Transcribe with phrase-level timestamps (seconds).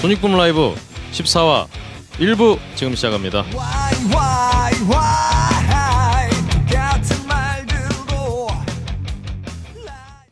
[0.00, 0.74] 손익붐 라이브
[1.12, 1.66] 14화
[2.18, 3.44] 1부 지금 시작합니다.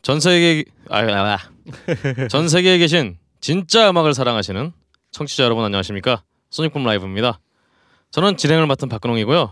[0.07, 1.37] 전 세계 아, 아, 아.
[2.31, 4.71] 전 세계에 계신 진짜 음악을 사랑하시는
[5.11, 6.23] 청취자 여러분 안녕하십니까?
[6.49, 7.41] 소닉붐 라이브입니다.
[8.11, 9.51] 저는 진행을 맡은 박근홍이고요.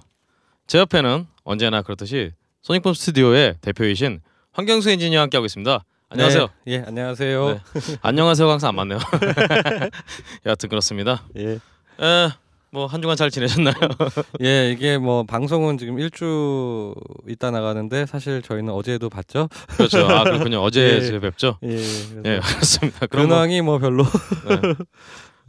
[0.67, 2.31] 제 옆에는 언제나 그렇듯이
[2.61, 4.21] 소닉붐 스튜디오의 대표이신
[4.53, 5.83] 황경수 엔지니어와 함께하고 있습니다.
[6.07, 6.47] 안녕하세요.
[6.65, 7.49] 네, 예, 안녕하세요.
[7.49, 7.59] 네.
[8.01, 8.99] 안녕하세요 항상 안 맞네요.
[10.47, 11.25] 여하튼 그렇습니다.
[11.35, 11.55] 예.
[11.55, 12.29] 에,
[12.75, 13.73] 뭐 한 주간 잘 지내셨나요?
[14.43, 16.93] 예, 이게 뭐 방송은 지금 일주
[17.27, 19.47] 있다 나가는데 사실 저희는 어제도 봤죠.
[19.77, 20.05] 그렇죠.
[20.07, 20.59] 아 그렇군요.
[20.59, 21.19] 어제 예.
[21.19, 21.57] 뵙죠.
[21.63, 21.77] 예.
[22.25, 23.07] 예, 그렇습니다.
[23.07, 24.03] 그럼 뭐, 근황이 뭐 별로.
[24.03, 24.75] 네.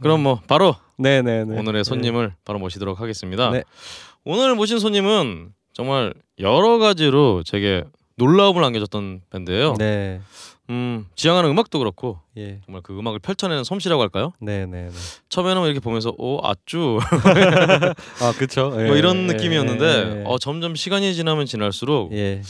[0.01, 1.59] 그럼 뭐 바로 네, 네, 네.
[1.59, 3.49] 오늘의 손님을 바로 모시도록 하겠습니다.
[3.51, 3.63] 네.
[4.23, 7.83] 오늘 모신 손님은 정말 여러 가지로 제게
[8.15, 9.75] 놀라움을 안겨줬던 밴드예요.
[9.77, 10.21] 네.
[10.69, 12.59] 음, 지향하는 음악도 그렇고 예.
[12.65, 14.33] 정말 그 음악을 펼쳐내는 솜씨라고 할까요?
[14.39, 14.91] 네, 네, 네.
[15.29, 16.99] 처음에는 이렇게 보면서 오 아쭈
[18.21, 18.73] 아, 그렇죠.
[18.77, 22.41] 예, 뭐 이런 예, 느낌이었는데 예, 어 점점 시간이 지나면 지날수록 예.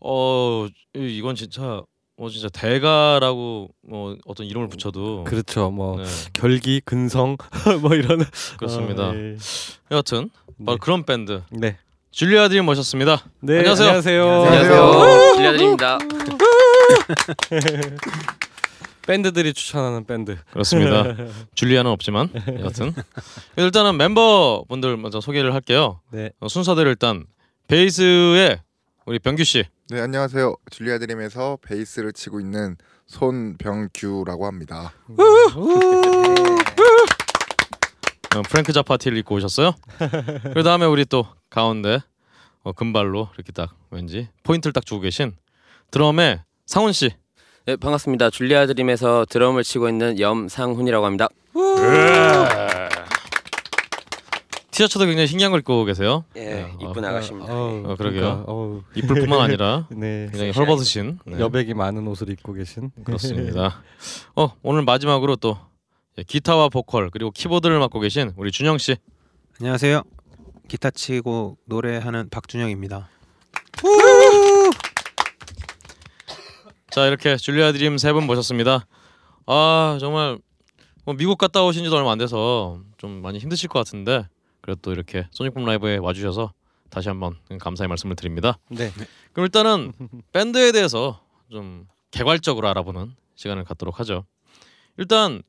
[0.00, 1.82] 어 이- 이건 진짜
[2.18, 5.70] 뭐 진짜 대가라고 뭐 어떤 이름을 붙여도 그렇죠.
[5.70, 7.36] 뭐 네, 결기, 근성
[7.82, 8.24] 뭐 이런
[8.58, 9.08] 그렇습니다.
[9.10, 9.36] 어, 예.
[9.90, 10.30] 여하튼
[10.64, 10.80] 바로 네.
[10.80, 11.76] 그런 밴드 네.
[12.12, 13.22] 줄리아드림 모셨습니다.
[13.40, 13.88] 네, 안녕하세요.
[13.88, 14.24] 안녕하세요.
[14.44, 15.36] 안녕하세요.
[15.36, 15.98] 빌려드립니다.
[19.06, 20.36] 밴드들이 추천하는 밴드.
[20.50, 21.04] 그렇습니다.
[21.54, 22.28] 줄리아는 없지만
[22.60, 22.92] 여하튼
[23.56, 26.00] 일단은 멤버분들 먼저 소개를 할게요.
[26.10, 26.30] 네.
[26.40, 27.24] 어, 순서대로 일단
[27.68, 28.60] 베이스의
[29.06, 34.92] 우리 병규 씨, 네 안녕하세요 줄리아 드림에서 베이스를 치고 있는 손병규라고 합니다.
[38.34, 39.72] 어, 프랭크 자파티를 입고 오셨어요.
[40.52, 42.00] 그 다음에 우리 또 가운데
[42.64, 45.36] 어, 금발로 이렇게 딱 왠지 포인트를 딱 주고 계신
[45.92, 47.10] 드럼의 상훈 씨.
[47.64, 48.30] 네, 반갑습니다.
[48.30, 51.28] 줄리아 드림에서 드럼을 치고 있는 염상훈이라고 합니다.
[54.70, 56.24] 티셔츠도 굉장히 신기한 걸 입고 계세요.
[56.36, 57.50] 예, 네, 이쁜 아, 아가씨입니다.
[57.52, 58.20] 어우, 어, 그러게요.
[58.20, 60.28] 그러니까, 어우, 이쁠 뿐만 아니라 네.
[60.30, 63.82] 굉장히 헐벗으신 네, 여백이 많은 옷을 입고 계신 그렇습니다.
[64.36, 65.56] 어 오늘 마지막으로 또
[66.18, 68.96] 예, 기타와 보컬 그리고 키보드를 맡고 계신 우리 준영 씨.
[69.60, 70.02] 안녕하세요.
[70.68, 73.08] 기타 치고 노래하는 박준영입니다.
[76.96, 78.86] 자 이렇게 줄리아 드림 세 분 모셨습니다.
[79.44, 80.38] 아 정말
[81.04, 84.26] 뭐 미국 갔다 오신 지도 얼마 안 돼서 좀 많이 힘드실 것 같은데
[84.62, 86.54] 그래도 또 이렇게 소닉붐 라이브에 와주셔서
[86.88, 88.58] 다시 한번 감사의 말씀을 드립니다.
[88.70, 88.90] 네.
[89.34, 89.92] 그럼 일단은
[90.32, 91.20] 밴드에 대해서
[91.50, 94.24] 좀 개괄적으로 알아보는 시간을 갖도록 하죠.
[94.96, 95.42] 일단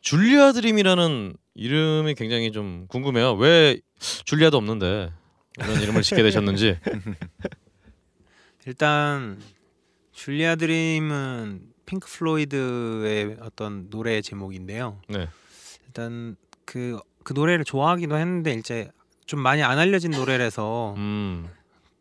[0.00, 3.34] 줄리아 드림이라는 이름이 굉장히 좀 궁금해요.
[3.34, 3.78] 왜
[4.24, 5.12] 줄리아도 없는데
[5.58, 6.78] 이런 이름을 짓게 되셨는지.
[8.64, 9.38] 일단
[10.18, 15.00] 줄리아 드림은 핑크 플로이드의 어떤 노래 제목인데요.
[15.08, 15.28] 네.
[15.86, 16.34] 일단
[16.64, 18.90] 그, 그 노래를 좋아하기도 했는데 이제
[19.26, 21.48] 좀 많이 안 알려진 노래라서 음.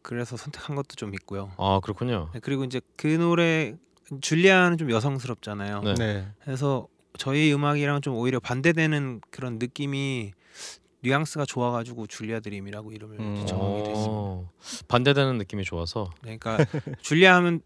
[0.02, 1.52] 그래서 선택한 것도 좀 있고요.
[1.58, 2.32] 아 그렇군요.
[2.34, 3.76] 네, 그리고 이제 그 노래
[4.20, 5.82] 줄리아는 좀 여성스럽잖아요.
[5.84, 5.94] 네.
[5.94, 6.28] 네.
[6.44, 6.88] 그래서
[7.20, 10.32] 저희 음악이랑 좀 오히려 반대되는 그런 느낌이
[11.02, 13.46] 뉘앙스가 좋아가지고 줄리아 드림이라고 이름을 음.
[13.46, 14.12] 정하게 됐습니다.
[14.12, 14.50] 어,
[14.88, 16.10] 반대되는 느낌이 좋아서.
[16.24, 16.66] 네, 그러니까
[17.02, 17.62] 줄리아 하면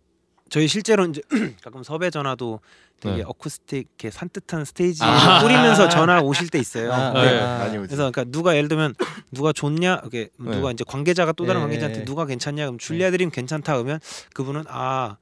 [0.51, 1.21] 저희 실제로 이제
[1.63, 2.59] 가끔 섭외 전화도
[2.99, 3.23] 되게 네.
[3.25, 5.39] 어쿠스틱 이렇게 산뜻한 스테이지 아.
[5.41, 6.91] 뿌리면서 전화 오실 때 있어요.
[6.91, 7.31] 아, 네.
[7.31, 7.87] 네, 많이 오죠.
[7.87, 8.93] 그래서 그러니까 누가 예를 들면
[9.31, 10.51] 누가 좋냐 이게 네.
[10.51, 12.05] 누가 이제 관계자가 또 다른 예, 관계자한테 예.
[12.05, 13.99] 누가 괜찮냐 그럼 줄리아 드림 괜찮다 그러면
[14.33, 15.15] 그분은 아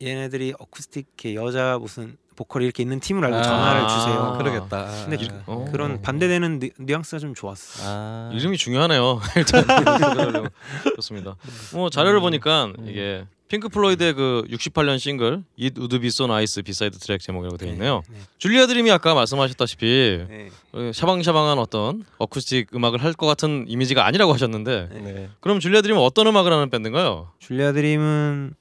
[0.00, 4.36] 얘네들이 어쿠스틱 이렇게 여자 무슨 보컬이 이렇게 있는 팀을 알고 아, 전화를 주세요.
[4.38, 4.86] 그러겠다.
[5.08, 5.68] 근데 아, 어.
[5.72, 7.82] 그런 반대되는 뉘- 뉘앙스가 좀 좋았어.
[7.82, 8.30] 요 아.
[8.32, 9.20] 이름이 중요하네요.
[9.34, 9.64] 일단
[10.94, 11.34] 좋습니다.
[11.74, 16.98] 뭐 자료를 보니까 이게 핑크 플로이드의 그 68년 싱글 It Would Be So Nice B-side
[16.98, 18.02] 트랙 제목이라고 되어 있네요.
[18.10, 20.50] 네, 줄리아 드림이 아까 말씀하셨다시피 네.
[20.72, 25.28] 어, 샤방샤방한 어떤 어쿠스틱 음악을 할 것 같은 이미지가 아니라고 하셨는데 네.
[25.40, 27.32] 그럼 줄리아 드림은 어떤 음악을 하는 밴드인가요?
[27.38, 28.54] 줄리아 드림은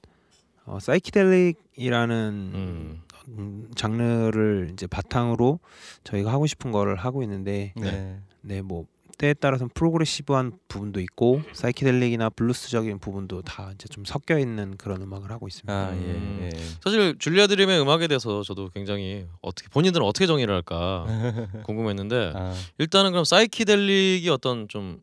[0.65, 3.01] 어, 사이키델릭이라는 음.
[3.29, 5.59] 음, 장르를 이제 바탕으로
[6.05, 8.19] 저희가 하고 싶은 거를 하고 있는데 네.
[8.41, 8.85] 네뭐
[9.17, 15.31] 때에 따라서는 프로그레시브한 부분도 있고 사이키델릭이나 블루스적인 부분도 다 이제 좀 섞여 있는 그런 음악을
[15.31, 15.73] 하고 있습니다.
[15.73, 16.39] 아, 음.
[16.41, 16.45] 예.
[16.45, 16.63] 예.
[16.83, 21.05] 사실 줄리아 드림의 음악에 대해서 저도 굉장히 어떻게 본인들은 어떻게 정의를 할까
[21.65, 25.01] 궁금했는데 아, 일단은 그럼 사이키델릭이 어떤 좀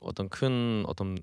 [0.00, 1.18] 어떤 큰 어떤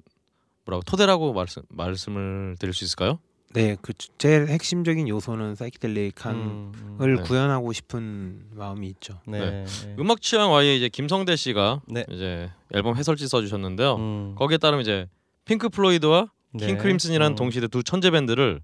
[0.66, 3.20] 뭐라고 토대라고 말씀 말씀을 드릴 수 있을까요?
[3.54, 7.16] 네, 그 제일 핵심적인 요소는 사이키델릭한을 음, 음.
[7.16, 7.22] 네.
[7.22, 9.20] 구현하고 싶은 마음이 있죠.
[9.28, 9.40] 네.
[9.40, 9.66] 네.
[9.66, 9.96] 네.
[10.00, 12.04] 음악 취향 Y의 이제 김성대 씨가 네.
[12.10, 13.96] 이제 앨범 해설지 써주셨는데요.
[13.96, 14.36] 음.
[14.36, 15.08] 거기에 따르면 이제
[15.46, 16.68] 핑크 플로이드와 네.
[16.68, 17.36] 킹 크림슨이라는 음.
[17.36, 18.62] 동시대 두 천재 밴드를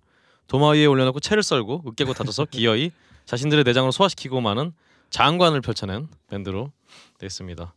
[0.48, 2.92] 도마 위에 올려놓고 채를 썰고 으깨고 다져서 기어이
[3.26, 4.74] 자신들의 내장으로 소화시키고 마는
[5.12, 6.72] 장관을 펼쳐낸 밴드로
[7.20, 7.76] 되어 있습니다.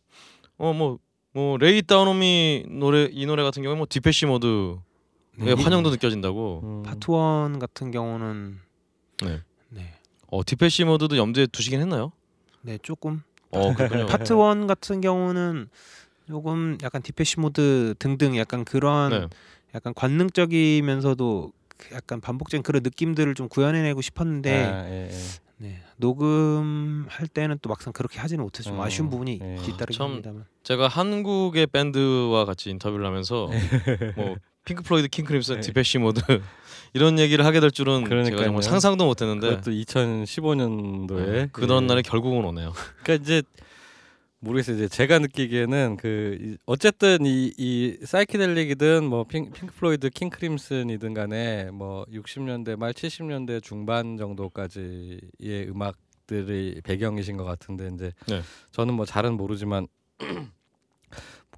[0.57, 0.97] 어뭐
[1.33, 4.77] 뭐 레이 다운홈이 노래 이 노래 같은 경우에 뭐 디페시 모드의
[5.37, 5.53] 네.
[5.53, 6.61] 환영도 느껴진다고.
[6.63, 6.83] 음.
[6.83, 8.59] 파트 one 같은 경우는
[9.23, 9.41] 네.
[9.69, 9.93] 네,
[10.27, 12.11] 어 디페시 모드도 염두에 두시긴 했나요?
[12.61, 14.05] 네 조금 어 그렇군요.
[14.07, 15.69] 파트 one 같은 경우는
[16.27, 19.27] 조금 약간 디페시 모드 등등 약간 그런 네.
[19.75, 25.17] 약간 관능적이면서도 그 약간 반복적인 그런 느낌들을 좀 구현해내고 싶었는데 아, 예, 예.
[25.57, 29.55] 네, 녹음할 때는 또 막상 그렇게 하지는 못해서 좀 음, 아쉬운 부분이 네.
[29.55, 33.49] 뒤따르긴 참 합니다만 제가 한국의 밴드와 같이 인터뷰를 하면서
[34.15, 34.35] 뭐
[34.65, 35.61] 핑크 플로이드, 킹 크림슨, 네.
[35.61, 36.21] 디페시 모드
[36.93, 38.43] 이런 얘기를 하게 될 줄은 제가 그러니까요.
[38.45, 42.73] 정말 상상도 못했는데 그것도 2015년도에 네, 그런 날이 결국은 오네요.
[43.03, 43.41] 그러니까 이제
[44.39, 44.75] 모르겠어요.
[44.75, 51.13] 이제 제가 느끼기에는 그 이- 어쨌든 이, 이 사이키델릭이든 뭐 핑, 핑크 플로이드, 킹 크림슨이든
[51.13, 55.21] 간에 뭐 60년대 말 70년대 중반 정도까지의
[55.69, 58.41] 음악들이 배경이신 것 같은데 이제 네.
[58.71, 59.87] 저는 뭐 잘은 모르지만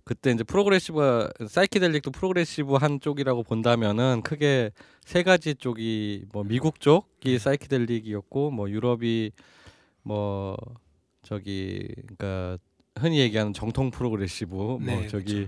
[0.06, 4.70] 그때 이제 progressive가 사이키델릭도 progressive 한 쪽이라고 본다면은 크게
[5.04, 9.32] 세 가지 쪽이 뭐 미국 쪽이 사이키델릭이었고 뭐 유럽이
[10.04, 10.56] 뭐
[11.24, 12.60] 저기 그러니까
[13.00, 15.48] 흔히 얘기하는 정통 progressive 뭐 네, 저기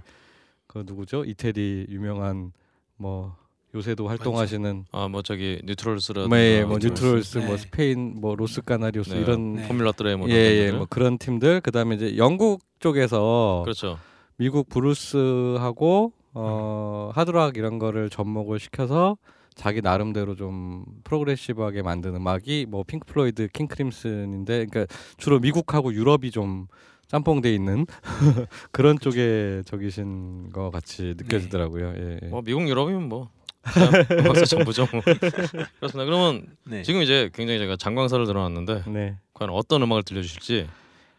[0.65, 2.51] 그 누구죠 이태리 유명한
[2.97, 3.35] 뭐
[3.75, 7.47] 요새도 활동하시는 아 뭐 저기 뉴 트롤스라든가 뭐, 예, 뭐 뉴 트롤스, 뉴 트롤스 뭐
[7.49, 7.57] 네.
[7.57, 9.19] 스페인 뭐 로스 카나리오스 네.
[9.19, 9.67] 이런 네.
[9.67, 10.71] 포뮬라 뜨레 뭐 예예.
[10.71, 13.99] 뭐 그런 팀들 그다음에 이제 영국 쪽에서 그렇죠.
[14.37, 19.17] 미국 브루스하고 어 하드락 이런 거를 접목을 시켜서
[19.55, 24.85] 자기 나름대로 좀 progressive하게 만든 음악이 뭐 핑크 플로이드, 킹 크림슨인데 그러니까
[25.17, 26.67] 주로 미국하고 유럽이 좀
[27.07, 27.87] 짬뽕돼 있는
[28.71, 31.93] 그런 쪽에 적이신 것 같이 느껴지더라고요.
[31.97, 32.19] 예.
[32.21, 32.27] 예.
[32.27, 33.31] 뭐 미국 유럽이면 뭐
[34.11, 34.87] 음악사 전부죠.
[34.91, 35.01] 뭐.
[35.79, 36.05] 그렇습니다.
[36.05, 36.83] 그러면 네.
[36.83, 39.15] 지금 이제 굉장히 제가 장광사를 들어놨는데 네.
[39.33, 40.69] 과연 어떤 음악을 들려주실지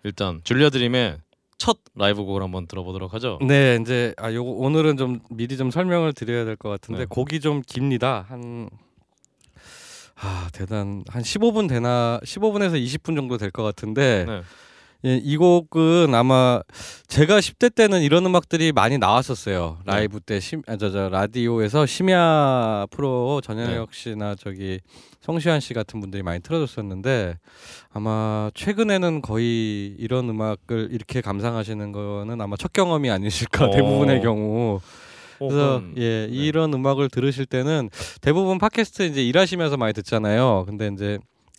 [0.05, 1.19] 일단 줄리아 드림의
[1.59, 3.39] 첫 라이브 곡을 한번 들어보도록 하죠.
[3.47, 7.07] 네, 이제 아 요거 오늘은 좀 미리 좀 설명을 드려야 될 것 같은데 네.
[7.09, 8.25] 곡이 좀 깁니다.
[8.29, 8.71] 한
[10.21, 14.43] 아, 대단 한 15분 되나 15분에서 20분 정도 될 것 같은데 네.
[15.05, 16.61] 예, 이 곡은 아마
[17.07, 19.79] 제가 10대 때는 이런 음악들이 많이 나왔었어요.
[19.87, 19.93] 네.
[19.93, 23.47] 라이브 때 심, 아, 저, 저 라디오에서 심야 프로 네.
[23.47, 24.81] 전현혁 씨나 저기
[25.21, 27.39] 성시환 씨 같은 분들이 많이 틀어줬었는데
[27.93, 33.71] 아마 최근에는 거의 이런 음악을 이렇게 감상하시는 거는 아마 첫 경험이 아니실까 어.
[33.71, 34.81] 대부분의 경우.
[35.41, 36.29] 어, 그래서 예 네.
[36.29, 37.89] 이런 음악을 들으실 때는
[38.21, 40.65] 대부분 팟캐스트 이제 일하시면서 많이 듣잖아요.
[40.67, 41.19] 근데 이제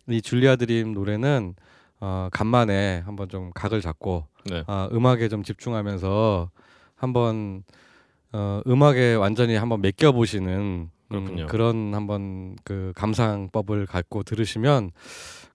[0.10, 1.54] 이 줄리아 드림 노래는
[2.02, 4.64] 어, 간만에 한번 좀 각을 잡고 네.
[4.68, 6.50] 아, 음악에 좀 집중하면서
[6.96, 7.64] 한번
[8.32, 11.48] 어, 음악에 완전히 한번 맡겨 보시는 그렇군요.
[11.48, 14.92] 그런 한번 그 감상법을 갖고 들으시면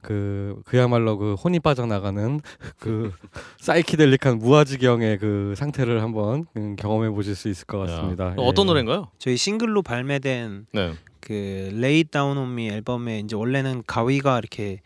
[0.03, 2.41] 그 그야말로 그 혼이 빠져나가는
[2.79, 3.13] 그
[3.61, 8.31] 사이키델릭한 무아지경의 그 상태를 한번 음, 경험해 보실 수 있을 것 같습니다.
[8.31, 8.69] 야, 어떤 예.
[8.69, 9.09] 노래인가요?
[9.19, 10.93] 저희 싱글로 발매된 네.
[11.21, 14.81] 그 레이 다운 온미 앨범에 이제 원래는 가위가 이렇게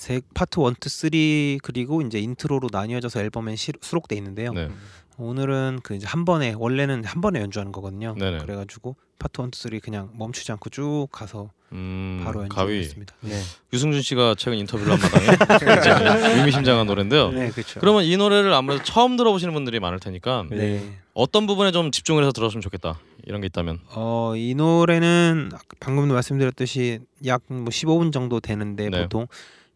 [0.00, 4.54] 세 파트 1, 2, 3 그리고 이제 intro로 나뉘어져서 앨범에 시, 수록돼 있는데요.
[4.54, 4.70] 네.
[5.18, 8.14] 오늘은 그 이제 한 번에 원래는 한 번에 연주하는 거거든요.
[8.18, 8.38] 네네.
[8.38, 12.76] 그래가지고 파트 1, 2, 3 그냥 멈추지 않고 쭉 가서 음, 바로 가위.
[12.76, 13.14] 연주했습니다.
[13.20, 13.42] 네.
[13.74, 17.30] 유승준 씨가 최근 인터뷰를 한 마당에 이제 의미심장한 노래인데요.
[17.32, 17.78] 네, 그렇죠.
[17.78, 20.96] 그러면 이 노래를 아무래도 처음 들어보시는 분들이 많을 테니까 네.
[21.12, 27.00] 어떤 부분에 좀 집중을 해서 들었으면 좋겠다 이런 게 있다면 어, 이 노래는 방금도 말씀드렸듯이
[27.26, 29.02] 약 뭐 15분 정도 되는데 네.
[29.02, 29.26] 보통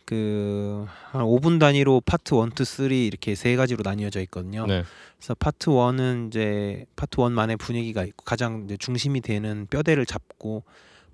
[0.04, 4.66] 그 한 5분 단위로 파트 1, 2, 3 이렇게 세 가지로 나뉘어져 있거든요.
[4.66, 4.82] 네.
[5.18, 10.64] 그래서 파트 1은 이제 파트 1만의 분위기가 있고 가장 이제 중심이 되는 뼈대를 잡고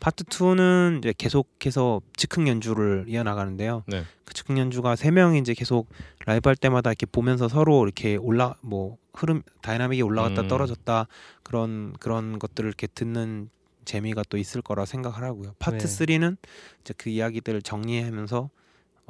[0.00, 3.84] 파트 2는 이제 계속해서 즉흥 연주를 이어나가는데요.
[3.86, 4.04] 네.
[4.24, 5.88] 그 즉흥 연주가 세 명이 이제 계속
[6.24, 10.48] 라이브 할 때마다 이렇게 보면서 서로 이렇게 올라 뭐 흐름 dynamic이 올라갔다 음.
[10.48, 11.06] 떨어졌다
[11.42, 13.50] 그런 그런 것들을 이렇게 듣는
[13.84, 15.54] 재미가 또 있을 거라 생각을 하고요.
[15.58, 16.06] 파트 네.
[16.06, 16.36] 3는
[16.80, 18.48] 이제 그 이야기들을 정리하면서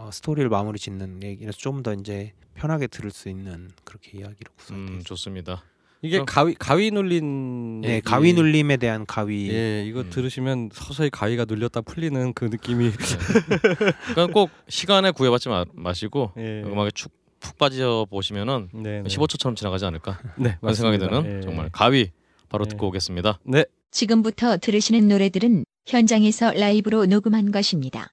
[0.01, 4.97] 어, 스토리를 마무리 짓는 얘기라서 좀 더 이제 편하게 들을 수 있는 그렇게 이야기로 구성되어
[4.97, 5.03] 음.
[5.03, 5.63] 좋습니다.
[6.03, 8.01] 이게 그럼- 가위 가위 눌린 네.
[8.01, 9.51] 가위 눌림에 대한 가위.
[9.51, 10.11] 예, 이거 음.
[10.11, 12.91] 들으시면 서서히 가위가 눌렸다 풀리는 그 느낌이
[14.15, 16.63] 그러니까 꼭 시간에 구애받지 마, 마시고 예.
[16.65, 19.09] 음악에 축, 푹 빠져 보시면은 네, 네.
[19.09, 20.99] 15초처럼 지나가지 않을까 네, 그런 생각이.
[20.99, 21.41] 드는 예.
[21.43, 22.11] 정말 가위
[22.49, 22.69] 바로 예.
[22.71, 23.39] 듣고 오겠습니다.
[23.91, 28.13] 지금부터 들으시는 노래들은 현장에서 라이브로 녹음한 것입니다.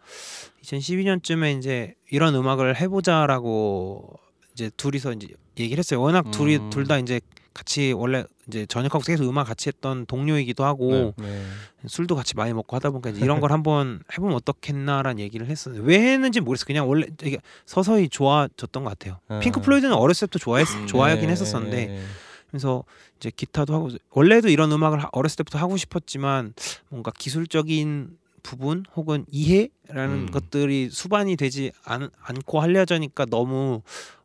[0.62, 4.18] 2012년쯤에 이제 이런 음악을 해 보자라고
[4.52, 6.00] 이제 둘이서 이제 얘기를 했어요.
[6.00, 6.70] 워낙 둘이 음.
[6.70, 7.20] 둘다 이제
[7.54, 11.26] 같이 원래 이제 전역하고 계속 음악 같이 했던 동료이기도 하고 네.
[11.26, 11.42] 네.
[11.86, 15.80] 술도 같이 많이 먹고 하다 보니까 이제 이런 걸 한번 해보면 어떻겠나라는 얘기를 했어요.
[15.82, 16.66] 왜 했는지 모르겠어.
[16.66, 19.18] 그냥 원래 되게 서서히 좋아졌던 것 같아요.
[19.28, 19.38] 아.
[19.40, 22.02] 핑크 플로이드는 어렸을 때부터 좋아했 음, 좋아하긴 네, 했었었는데 네, 네.
[22.50, 22.84] 그래서
[23.16, 26.52] 이제 기타도 하고 원래도 이런 음악을 하- 어렸을 때부터 하고 싶었지만
[26.90, 30.30] 뭔가 기술적인 부분 혹은 이해라는 음.
[30.30, 33.82] 것들이 수반이 되지 않, 않고 하려자니까 너무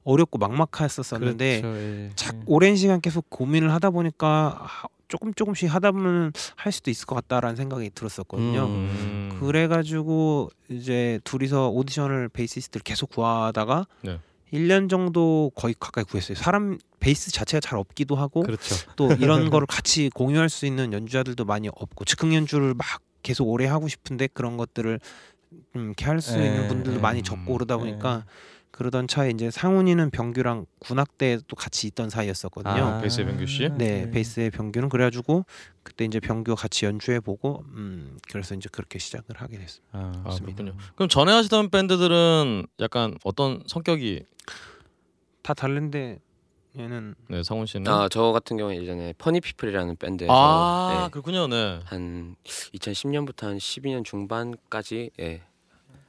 [0.08, 2.10] 어렵고 막막했었었는데 그렇죠, 예.
[2.16, 2.40] 자, 예.
[2.46, 7.16] 오랜 시간 계속 고민을 하다 보니까 아, 조금 조금씩 하다 보면 할 수도 있을 것
[7.16, 8.66] 같다라는 생각이 들었었거든요.
[8.66, 9.38] 음.
[9.40, 14.20] 그래가지고 이제 둘이서 오디션을 베이시스트를 계속 구하다가 네.
[14.54, 16.36] 1년 정도 거의 가까이 구했어요.
[16.36, 18.76] 사람 베이스 자체가 잘 없기도 하고 그렇죠.
[18.96, 22.86] 또 이런 거를 같이 공유할 수 있는 연주자들도 많이 없고 즉흥 연주를 막
[23.24, 25.02] 계속 오래 하고 싶은데 그런 것들을
[25.74, 27.02] 좀 이렇게 할수 예, 있는 분들도 예.
[27.02, 27.80] 많이 적고 그러다 예.
[27.80, 28.26] 보니까
[28.72, 32.76] 그러던 차에 이제 상훈이는 병규랑 군악대 또 같이 있던 사이였었거든요.
[32.76, 33.70] 아, 베이스의 병규 씨?
[33.78, 35.46] 네, 베이스의 병규는 그래가지고
[35.84, 39.98] 그때 이제 병규 같이 연주해 보고 음 그래서 이제 그렇게 시작을 하게 됐습니다.
[39.98, 40.38] 아, 아.
[40.40, 40.76] 그렇군요.
[40.96, 44.24] 그럼 전에 하시던 밴드들은 약간 어떤 성격이
[45.42, 46.20] 다 다른데
[46.78, 51.48] 얘는 네, 상훈 씨는 아 저 같은 경우에 예전에 퍼니피플이라는 밴드에서 아, 네, 그렇군요.
[51.48, 51.80] 네.
[51.86, 55.42] 한 2010년부터 한 12년 중반까지 예,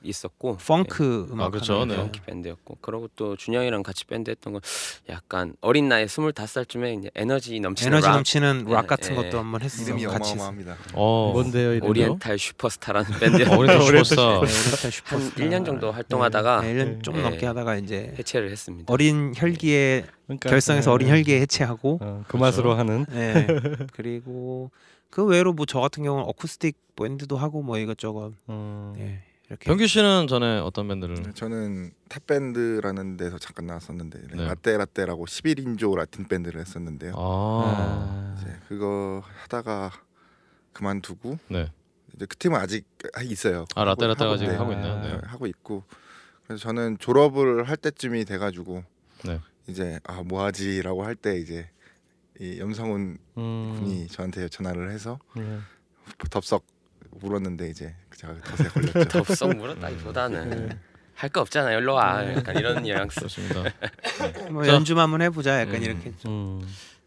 [0.03, 1.97] 있었고 펑크 음악 아, 하는 네.
[1.97, 2.03] 거.
[2.03, 4.63] funky 밴드였고 그러고 또 준영이랑 같이 밴드 했던 건
[5.09, 9.17] 약간 어린 나이 25살쯤에 이제 에너지 넘치는 에너지 락, 넘치는 락 예, 같은 예.
[9.17, 9.97] 것도 한번 했었어요.
[9.97, 10.49] 이름이 같이 했어요.
[10.49, 10.77] 어마어마합니다.
[10.95, 11.31] 어.
[11.33, 11.75] 뭔데요?
[11.75, 11.89] 이름이?
[11.89, 14.23] 오리엔탈 슈퍼스타라는 밴드 어, 오리엔탈 슈퍼스타.
[14.23, 15.37] 네, 오리엔탈 한 슈퍼스타.
[15.45, 17.23] 1년 정도 활동하다가 네, 1년 좀 예.
[17.23, 18.93] 넘게 하다가 이제 해체를 했습니다.
[18.93, 20.95] 어린 혈기에 그러니까, 결성해서 예.
[20.95, 23.47] 어린 혈기에 해체하고 어, 그 맛으로 하는 네.
[23.93, 24.71] 그리고
[25.11, 28.95] 그 외로 뭐 저 같은 경우는 어쿠스틱 밴드도 하고 뭐 이것저것 음.
[28.97, 34.45] 네, 이렇게 병규 씨는 전에 어떤 밴드를 네, 저는 탑 밴드라는 데서 잠깐 나왔었는데 네.
[34.47, 37.15] 라떼 라떼라고 11인조 라틴 밴드를 했었는데요.
[37.17, 38.37] 아.
[38.39, 39.91] 이제 그거 하다가
[40.75, 41.73] 그만두고 네.
[42.15, 42.85] 이제 그 팀은 아직
[43.25, 43.65] 있어요.
[43.75, 44.55] 아, 라떼 라떼가 하고 지금.
[44.59, 45.01] 하고 있네요.
[45.01, 45.13] 네.
[45.15, 45.85] 네, 하고 있고
[46.47, 48.85] 그래서 저는 졸업을 할 때쯤이 돼가지고
[49.25, 49.41] 네.
[49.67, 51.71] 이제 아 뭐하지라고 할 때 이제
[52.39, 53.77] 이 염성훈 음.
[53.79, 55.59] 군이 저한테 전화를 해서 네.
[56.31, 56.65] 덥석
[57.21, 59.05] 물었는데 이제 제가 덫에 걸렸죠.
[59.09, 60.71] 덥석 물었다기보다는
[61.15, 61.79] 할거 없잖아요.
[61.79, 62.25] 일로 와.
[62.35, 63.21] 약간 이런 뉘앙스.
[63.21, 63.63] 그렇습니다.
[64.51, 64.73] 뭐 자.
[64.75, 65.83] 연주만 한번 해보자 약간 음.
[65.83, 66.61] 이렇게 음.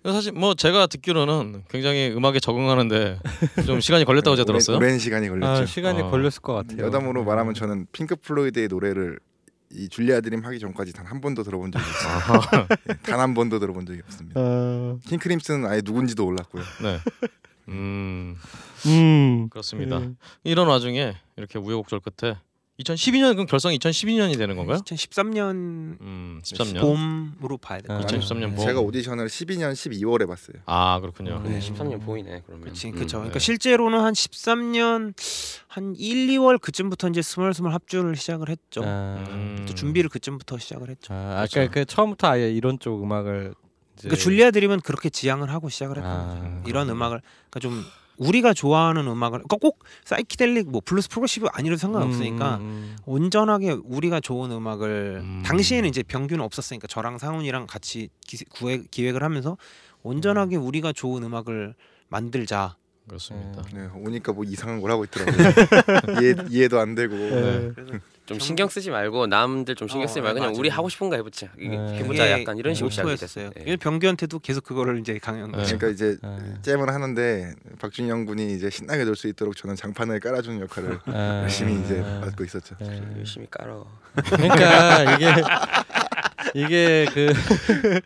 [0.03, 3.19] 사실 뭐 제가 듣기로는 굉장히 음악에 적응하는데
[3.65, 4.77] 좀 시간이 걸렸다고 제가 들었어요.
[4.77, 5.63] 오랜, 오랜 시간이 걸렸죠.
[5.63, 6.09] 아, 시간이 아.
[6.09, 6.85] 걸렸을 것 같아요.
[6.85, 9.19] 여담으로 말하면 저는 핑크 플로이드의 노래를
[9.73, 12.13] 이 줄리아 드림 하기 전까지 단 한 번도 들어본 적이 없어요.
[12.13, 12.67] 아하.
[13.03, 14.39] 단한 번도 들어본 적이 없습니다.
[14.41, 16.63] 아, 킹 크림슨은 아예 누군지도 몰랐고요.
[16.83, 16.99] 네.
[17.69, 18.35] 음
[18.85, 19.49] 음.
[19.49, 20.01] 그렇습니다.
[20.01, 20.11] 예.
[20.43, 22.35] 이런 와중에 이렇게 우여곡절 끝에
[22.79, 24.79] 2012년 그럼 결성이 2012년이 되는 건가요?
[24.79, 25.51] 2013년
[26.01, 26.79] 음 13년.
[26.81, 28.19] 봄으로 봐야 아, 같아요.
[28.19, 28.65] 2013년 봄.
[28.65, 30.57] 제가 오디션을 12년 12월에 봤어요.
[30.65, 31.41] 아 그렇군요.
[31.43, 31.59] 네.
[31.59, 32.63] 13년 보이네 그러면.
[32.63, 32.93] 그렇지, 음.
[32.93, 33.17] 그렇죠.
[33.17, 33.45] 그러니까 네.
[33.45, 35.13] 실제로는 한 13년
[35.67, 38.81] 한 1, 2월 그쯤부터 이제 스멀스멀 합주를 시작을 했죠.
[38.83, 39.63] 아, 음.
[39.67, 41.13] 또 준비를 그쯤부터 시작을 했죠.
[41.13, 41.59] 아, 그렇죠.
[41.61, 43.53] 아까 그 처음부터 아예 이런 쪽 음악을
[43.93, 46.63] 이제 그러니까 줄리아 드림은 그렇게 지향을 하고 시작을 했던 아, 거죠.
[46.69, 46.89] 이런.
[46.89, 47.85] 음악을 그러니까 좀
[48.21, 54.19] 우리가 좋아하는 음악을 그러니까 꼭 사이키델릭 뭐 블루스 progressive 아니라도 상관없으니까 음, 음, 온전하게 우리가
[54.19, 55.43] 좋은 음악을 음.
[55.43, 59.57] 당시에는 이제 병규는 없었으니까 저랑 상훈이랑 같이 기, 구획, 기획을 하면서
[60.03, 61.73] 온전하게 우리가 좋은 음악을
[62.09, 62.75] 만들자.
[63.07, 63.63] 그렇습니다.
[63.73, 65.35] 네, 오니까 뭐 이상한 걸 하고 있더라고요.
[66.21, 67.15] 이해, 이해도 안 되고.
[67.15, 67.71] 네.
[68.33, 70.59] 좀 신경 쓰지 말고 남들 좀 신경 어, 쓰지 말고 그냥 맞아요.
[70.59, 71.47] 우리 하고 싶은 거 해보자.
[71.59, 71.93] 이게 네.
[71.99, 73.15] 해보자 약간 이런 식으로 시작이.
[73.15, 73.51] 됐어요.
[73.65, 73.75] 예.
[73.75, 75.51] 병규한테도 계속 그거를 이제 강연.
[75.51, 75.63] 네.
[75.63, 76.37] 그러니까 이제 아.
[76.61, 81.79] 잼을 하는데 박준영 군이 이제 신나게 놀 수 있도록 저는 장판을 깔아주는 역할을 아, 열심히
[81.81, 82.75] 이제 아, 맡고 있었죠.
[82.79, 83.01] 네.
[83.17, 83.85] 열심히 깔어.
[84.25, 85.33] 그러니까 이게
[86.55, 87.31] 이게 그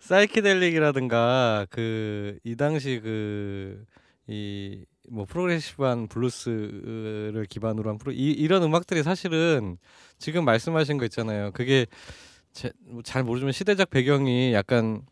[0.00, 3.84] 사이키델릭이라든가 그 이 당시 그
[4.26, 9.76] 이 뭐 progressive한 블루스를 기반으로 한 프로 이, 이런 음악들이 사실은
[10.18, 11.50] 지금 말씀하신 거 있잖아요.
[11.52, 11.86] 그게
[12.52, 15.02] 제, 뭐 잘 모르지만 시대적 배경이 약간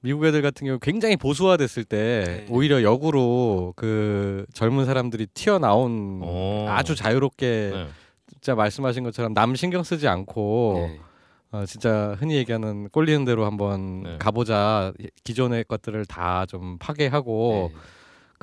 [0.00, 2.46] 미국 애들 같은 경우 굉장히 보수화됐을 때 네.
[2.50, 6.66] 오히려 역으로 그 젊은 사람들이 튀어나온 오.
[6.68, 7.86] 아주 자유롭게 네.
[8.34, 11.00] 진짜 말씀하신 것처럼 남 신경 쓰지 않고 네.
[11.52, 14.16] 어, 진짜 흔히 얘기하는 꼴리는 대로 한번 네.
[14.18, 14.92] 가보자
[15.24, 17.80] 기존의 것들을 다 좀 파괴하고 네.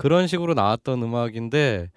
[0.02, 1.92] 그런 식으로 나왔던 음악인데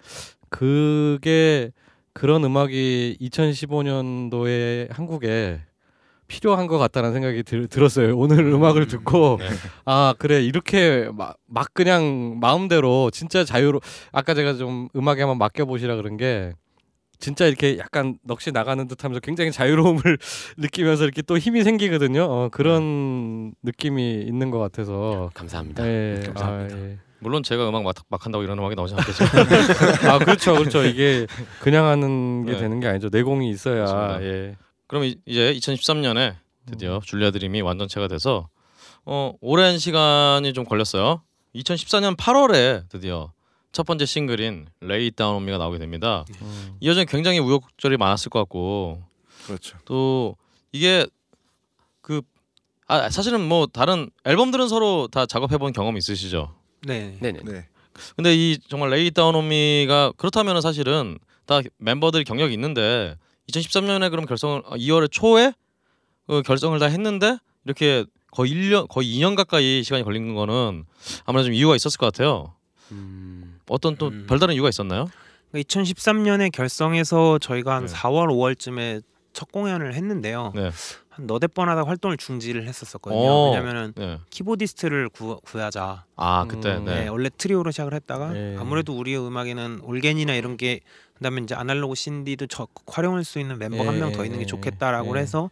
[0.49, 1.71] 그게
[2.13, 5.61] 그런 음악이 2015년도에 한국에
[6.27, 8.15] 필요한 것 같다는 생각이 들, 들었어요.
[8.15, 9.47] 오늘 음악을 듣고 네.
[9.85, 15.65] 아 그래 이렇게 막, 막 그냥 마음대로 진짜 자유로 아까 제가 좀 음악에 한번 맡겨
[15.65, 16.53] 보시라 그런 게
[17.17, 20.19] 진짜 이렇게 약간 넋이 나가는 듯하면서 굉장히 자유로움을
[20.57, 22.23] 느끼면서 이렇게 또 힘이 생기거든요.
[22.25, 25.31] 어, 그런 느낌이 있는 것 같아서.
[25.33, 25.87] 감사합니다.
[25.87, 26.75] 예, 감사합니다.
[26.75, 27.04] 아, 예.
[27.19, 29.29] 물론 제가 음악 막, 막 한다고 이런 음악이 나오지 않겠지만
[30.11, 30.83] 아 그렇죠, 그렇죠.
[30.83, 31.27] 이게
[31.61, 32.57] 그냥 하는 게 네.
[32.59, 33.09] 되는 게 아니죠.
[33.11, 33.81] 내공이 있어야.
[33.83, 34.23] 맞습니다.
[34.23, 34.55] 예.
[34.87, 36.35] 그럼 이- 이제 2013년에 음.
[36.65, 38.49] 드디어 줄리아 드림이 완전체가 돼서
[39.05, 41.21] 어 오랜 시간이 좀 걸렸어요.
[41.55, 43.31] 2014년 8월에 드디어
[43.71, 46.25] 첫 번째 싱글인 Lay Down On Me가 나오게 됩니다.
[46.41, 46.75] 음.
[46.79, 49.03] 이 여전 굉장히 우여곡절이 많았을 것 같고
[49.45, 49.77] 그렇죠.
[49.85, 50.35] 또
[50.71, 51.05] 이게
[52.01, 52.21] 그
[52.87, 56.53] 아, 사실은 뭐 다른 앨범들은 서로 다 작업해 본 경험 있으시죠?
[56.83, 57.17] 네.
[57.21, 57.39] 네네.
[57.43, 57.67] 네.
[58.15, 63.15] 근데 이 정말 Lay Down On Me가 그렇다면은 사실은 다 멤버들이 경력이 있는데
[63.49, 65.53] 2013년에 그럼 결성을 2월 초에
[66.27, 70.85] 그 결성을 다 했는데 이렇게 거의 1년 거의 2년 가까이 시간이 걸린 거는
[71.25, 72.55] 아무래도 좀 이유가 있었을 것 같아요.
[72.91, 74.25] 음, 어떤 또 음.
[74.27, 75.09] 별다른 이유가 있었나요?
[75.53, 77.93] 2013년에 결성해서 저희가 한 네.
[77.93, 80.51] 4월 5월쯤에 첫 공연을 했는데요.
[80.55, 80.71] 네.
[81.15, 83.19] 한 너댓 번 하다 활동을 중지를 했었었거든요.
[83.21, 83.51] 오.
[83.51, 84.19] 왜냐면은 네.
[84.29, 86.03] 키보디스트를 구, 구하자.
[86.15, 87.03] 아 그때 음, 네.
[87.03, 87.07] 네.
[87.07, 88.55] 원래 트리오로 시작을 했다가 네.
[88.59, 90.81] 아무래도 우리의 음악에는 올겐이나 이런 게
[91.15, 94.45] 그다음에 이제 아날로그 신디도 적 활용할 수 있는 멤버 한 명 더 있는 게 예,
[94.47, 95.21] 좋겠다라고 예.
[95.21, 95.49] 해서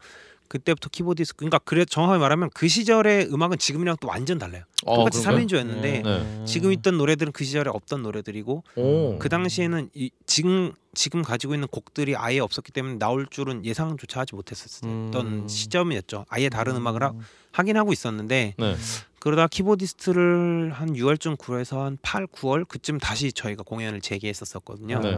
[0.48, 4.64] 그때부터 키보디스트 그러니까 그래 정확하게 말하면 그 시절의 음악은 지금이랑 또 완전 달라요.
[4.86, 5.46] 어, 똑같이 그런가요?
[5.46, 6.46] 3인조였는데 네.
[6.46, 9.20] 지금 있던 노래들은 그 시절에 없던 노래들이고 오.
[9.20, 14.36] 그 당시에는 이, 지금 지금 가지고 있는 곡들이 아예 없었기 때문에 나올 줄은 예상조차 하지
[14.36, 15.48] 못했었던 음.
[15.48, 16.26] 시점이었죠.
[16.30, 17.14] 아예 다른 음 악을 하,
[17.52, 18.76] 하긴 하고 있었는데 네.
[19.20, 25.00] 그러다 키보디스트를 한 6월쯤 구해서 한 8, 9월 그쯤 다시 저희가 공연을 재개했었었거든요.
[25.00, 25.18] 네.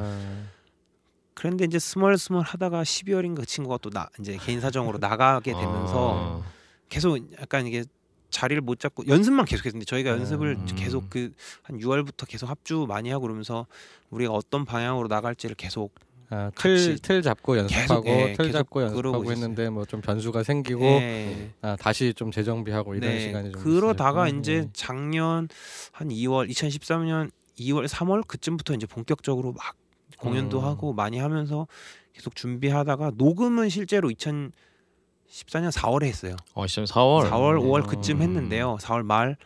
[1.35, 6.51] 그런데 이제 스멀스멀 하다가 12월인가 그 친구가 또 나 이제 개인 사정으로 나가게 되면서 아.
[6.89, 7.83] 계속 약간 이게
[8.29, 10.65] 자리를 못 잡고 연습만 계속했는데 저희가 연습을 음.
[10.75, 11.31] 계속 그
[11.63, 13.65] 한 6월부터 계속 합주 많이 하고 그러면서
[14.09, 15.93] 우리가 어떤 방향으로 나갈지를 계속
[16.29, 19.31] 아, 틀, 틀 잡고 연습하고 계속, 예, 틀 잡고 연습하고.
[19.31, 21.51] 했는데 뭐 좀 변수가 생기고 예.
[21.61, 24.39] 아, 다시 좀 재정비하고 이런 네, 시간이 좀 그러다가 있으니까.
[24.41, 24.69] 이제 예.
[24.73, 25.47] 작년
[25.91, 29.75] 한 2월 2013년 2월 3월 그쯤부터 이제 본격적으로 막
[30.19, 30.65] 공연도 음.
[30.65, 31.67] 하고 많이 하면서
[32.13, 36.35] 계속 준비하다가 녹음은 실제로 2014년 4월에 했어요.
[36.53, 37.29] 어, 지금 4월.
[37.29, 37.87] 4월, 5월 음.
[37.87, 38.77] 그쯤 했는데요.
[38.79, 39.37] 4월 말.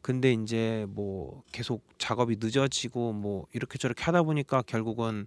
[0.00, 5.26] 근데 이제 뭐 계속 작업이 늦어지고 뭐 이렇게 저렇게 하다 보니까 결국은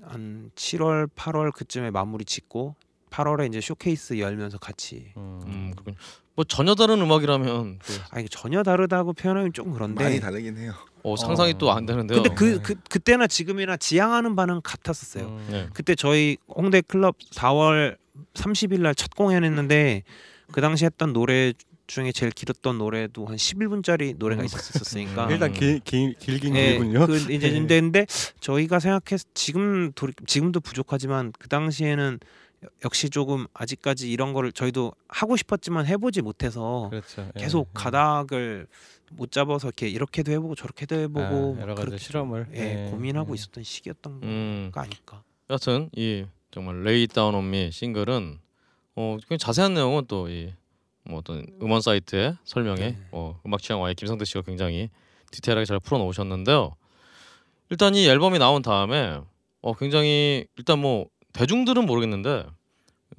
[0.00, 2.74] 한 7월, 8월 그쯤에 마무리 짓고
[3.10, 5.40] 8월에 이제 쇼케이스 열면서 같이 음.
[5.44, 5.96] 음, 그렇군요.
[6.34, 10.72] 뭐 전혀 다른 음악이라면 또, 아 이게 전혀 다르다고 표현하면 좀 그런데 많이 다르긴 해요.
[11.02, 11.58] 어, 상상이 어.
[11.58, 12.22] 또안 되는데요.
[12.22, 12.58] 근데 그, 네.
[12.62, 15.24] 그 그때나 지금이나 지향하는 바는 같았었어요.
[15.26, 15.48] 음.
[15.50, 15.68] 네.
[15.74, 17.96] 그때 저희 홍대 클럽 4월
[18.34, 20.04] 30일 날 첫 공연했는데
[20.52, 21.52] 그 당시 했던 노래
[21.86, 24.46] 중에 제일 길었던 노래도 한 11분짜리 노래가 음.
[24.46, 27.06] 있었으니까 일단 길, 길, 길긴 예, 길군요.
[27.06, 27.50] 그 이제 네.
[27.58, 28.06] 근데, 근데
[28.40, 32.26] 저희가 생각했 지금 돌이, 지금도 부족하지만 그 당시에는 여-
[32.84, 37.28] 역시 조금 아직까지 이런 거를 저희도 하고 싶었지만 해보지 못해서 그렇죠.
[37.36, 37.40] 예.
[37.40, 37.70] 계속 예.
[37.74, 38.66] 가닥을
[39.12, 43.34] 못 잡아서 이렇게 이렇게도 해보고 저렇게도 해보고 아, 여러 가지 실험을 예, 예, 고민하고 예.
[43.34, 44.70] 있었던 시기였던 음.
[44.72, 45.22] 거 아닐까.
[45.50, 48.38] 여하튼 이 정말 레이 다운 온미 싱글은
[48.96, 50.52] 어 자세한 내용은 또 이
[51.04, 52.98] 뭐 어떤 음원 사이트의 설명에 네.
[53.10, 54.88] 어, 음악 취향와의 김성대 씨가 굉장히
[55.32, 56.74] 디테일하게 잘 풀어 놓으셨는데요.
[57.70, 59.20] 일단 이 앨범이 나온 다음에
[59.62, 62.46] 어 굉장히 일단 뭐 대중들은 모르겠는데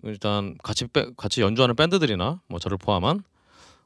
[0.04, 3.24] 일단 같이 빼, 같이 연주하는 밴드들이나 뭐 저를 포함한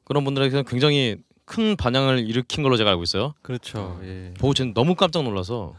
[0.04, 3.34] 그런 분들에게는 굉장히 큰 반향을 일으킨 걸로 제가 알고 있어요.
[3.40, 3.98] 그렇죠.
[4.02, 4.34] 예.
[4.38, 5.74] 보고 저는 너무 깜짝 놀라서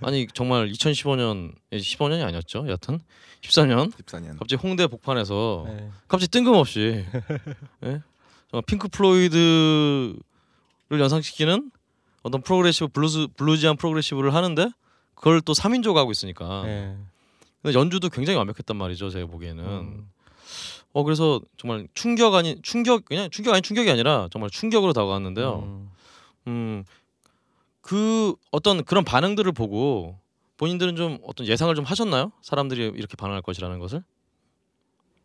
[0.00, 2.64] 아니 정말 2015년 15년이 아니었죠.
[2.66, 3.00] 여하튼
[3.42, 4.38] 14년 14년.
[4.38, 5.90] 갑자기 홍대 복판에서 예.
[6.08, 7.04] 갑자기 뜬금없이
[7.84, 8.02] 예?
[8.50, 10.18] 정말 핑크 플로이드를
[10.92, 11.70] 연상시키는
[12.22, 14.70] 어떤 progressive 블루즈 bluesy한 progressive를 하는데
[15.14, 16.96] 그걸 또 3인조가 하고 있으니까 예.
[17.66, 20.08] 근데 연주도 굉장히 완벽했단 말이죠 제가 보기에는 음.
[20.92, 25.90] 어 그래서 정말 충격 아닌 충격 그냥 충격 아닌 충격이 아니라 정말 충격으로 다가왔는데요
[26.46, 26.70] 음.
[27.84, 30.16] 음그 어떤 그런 반응들을 보고
[30.58, 34.04] 본인들은 좀 어떤 예상을 좀 하셨나요 사람들이 이렇게 반응할 것이라는 것을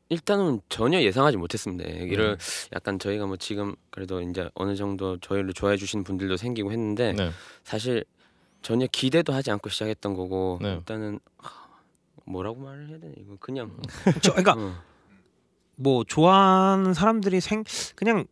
[0.09, 1.89] 일단은 전혀 예상하지 못했습니다.
[2.01, 2.37] 여기를 음.
[2.75, 7.31] 약간 저희가 뭐 지금 그래도 이제 어느 정도 저희를 좋아해 주시는 분들도 생기고 했는데 네.
[7.63, 8.03] 사실
[8.61, 10.73] 전혀 기대도 하지 않고 시작했던 거고 네.
[10.73, 11.60] 일단은 하,
[12.31, 13.71] 뭐라고 말을 해야 되나 이거 그냥
[14.21, 14.73] 저 그러니까 어,
[15.75, 17.63] 뭐 좋아하는 사람들이 생
[17.95, 18.25] 그냥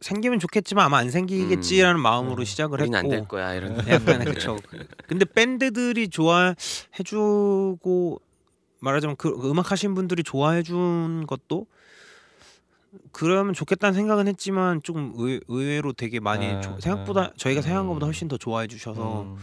[0.00, 2.44] 생기면 좋겠지만 아마 안 생기겠지라는 마음으로 음.
[2.44, 4.56] 시작을 했고 안될 거야 이런 약간 그렇죠.
[5.06, 6.60] 근데 밴드들이 좋아해주고
[8.80, 11.66] 말하자면 그 음악 하신 분들이 좋아해준 것도
[13.12, 17.30] 그러면 좋겠다는 생각은 했지만 좀 의, 의외로 되게 많이 아, 조- 생각보다 아.
[17.36, 17.88] 저희가 생각한 음.
[17.90, 19.38] 것보다 훨씬 더 좋아해 주셔서 음.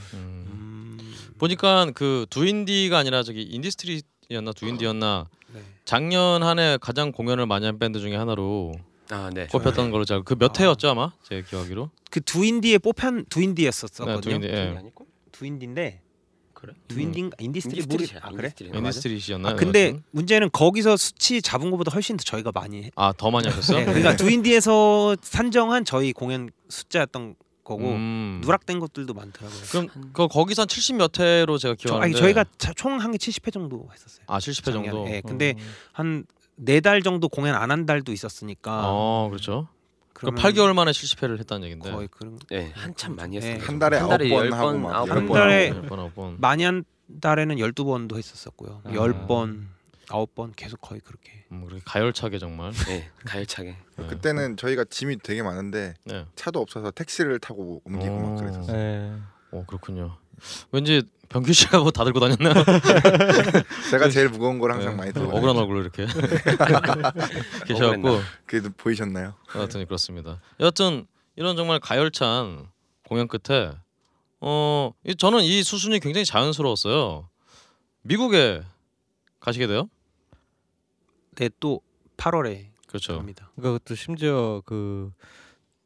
[1.40, 5.62] 보니까 그 두인디가 아니라 저기 인디스트리였나 두인디였나 네.
[5.86, 8.74] 작년 한 해 가장 공연을 많이 한 밴드 중에 하나로
[9.10, 9.48] 아 네.
[9.48, 10.64] 꼽혔던 걸로 잘그몇 아.
[10.64, 14.22] 회였죠 아마 제 기억으로 그 두인디에 뽑힌 네, 두인디였었거든요.
[14.22, 14.76] 두인디 예.
[14.78, 15.08] 아니고?
[15.32, 16.02] 두인디인데
[16.54, 16.74] 그래?
[16.90, 18.04] 두인디 인디스트리 모르.
[18.22, 18.50] 아 그래?
[18.60, 18.78] 인디스트리.
[18.78, 22.92] 인디스트리시였나 아, 근데 문제는 거기서 수치 잡은 것보다 훨씬 더 저희가 많이 했.
[22.96, 23.76] 아더 많이 하셨어?
[23.78, 27.36] 네, 그러니까 두인디에서 산정한 저희 공연 숫자였던
[27.70, 28.42] 거고 음.
[28.44, 29.60] 누락된 것들도 많더라고요.
[29.72, 32.44] 그럼 그 거기서 한70몇 회로 제가 저, 기억하는데 아니 저희가
[32.76, 34.24] 총 한 게 70회 정도 했었어요.
[34.28, 34.90] 아 70회 정도.
[34.90, 35.16] 작년에.
[35.16, 35.72] 예, 근데 음.
[35.94, 39.68] 한네 달 정도 공연 안 한 달도 있었으니까 어 그렇죠.
[40.14, 41.92] 그 그러면 8개월 만에 70회를 했다는 얘긴데.
[41.92, 43.54] 거의 그런 네, 한참 많이 했어요.
[43.58, 43.60] 네.
[43.64, 45.88] 한 달에 한 달에 번열 하고 번, 막 아홉 열한번 달에 하고.
[45.88, 46.36] 번, 아홉 번.
[46.40, 46.84] 많이 한
[47.22, 48.82] 달에는 12번도 했었었고요.
[48.84, 48.90] 아.
[48.92, 49.66] 10번,
[50.10, 51.32] 9번 계속 거의 그렇게.
[51.52, 52.72] 음, 그렇게 가열차게 정말.
[52.88, 53.76] 네, 가열차게.
[53.98, 54.08] 네.
[54.08, 56.26] 그때는 저희가 짐이 되게 많은데 네.
[56.36, 58.20] 차도 없어서 택시를 타고 옮기고 오.
[58.20, 58.76] 막 그랬었어요.
[58.76, 59.14] 네.
[59.52, 60.18] 어 그렇군요.
[60.72, 62.54] 왠지 병규 씨가 뭐 다 들고 다녔나요?
[63.92, 64.98] 제가 제일 무거운 걸 항상 네.
[64.98, 65.58] 많이 들고 억울한.
[65.58, 66.06] 얼굴로 이렇게
[67.68, 69.36] 계셔갖고 그래도 보이셨나요?
[69.56, 70.40] 여하튼 그렇습니다.
[70.60, 71.06] 여하튼
[71.36, 72.68] 이런 정말 가열찬
[73.08, 73.72] 공연 끝에
[74.42, 77.30] 어 이- 저는 이 수순이 굉장히 자연스러웠어요.
[78.04, 78.64] 미국에
[79.40, 79.90] 가시게 돼요?
[81.40, 81.82] 네, 또
[82.18, 83.16] 8월에 그렇죠.
[83.18, 83.50] 갑니다.
[83.56, 85.12] 그러니까 또 심지어 그,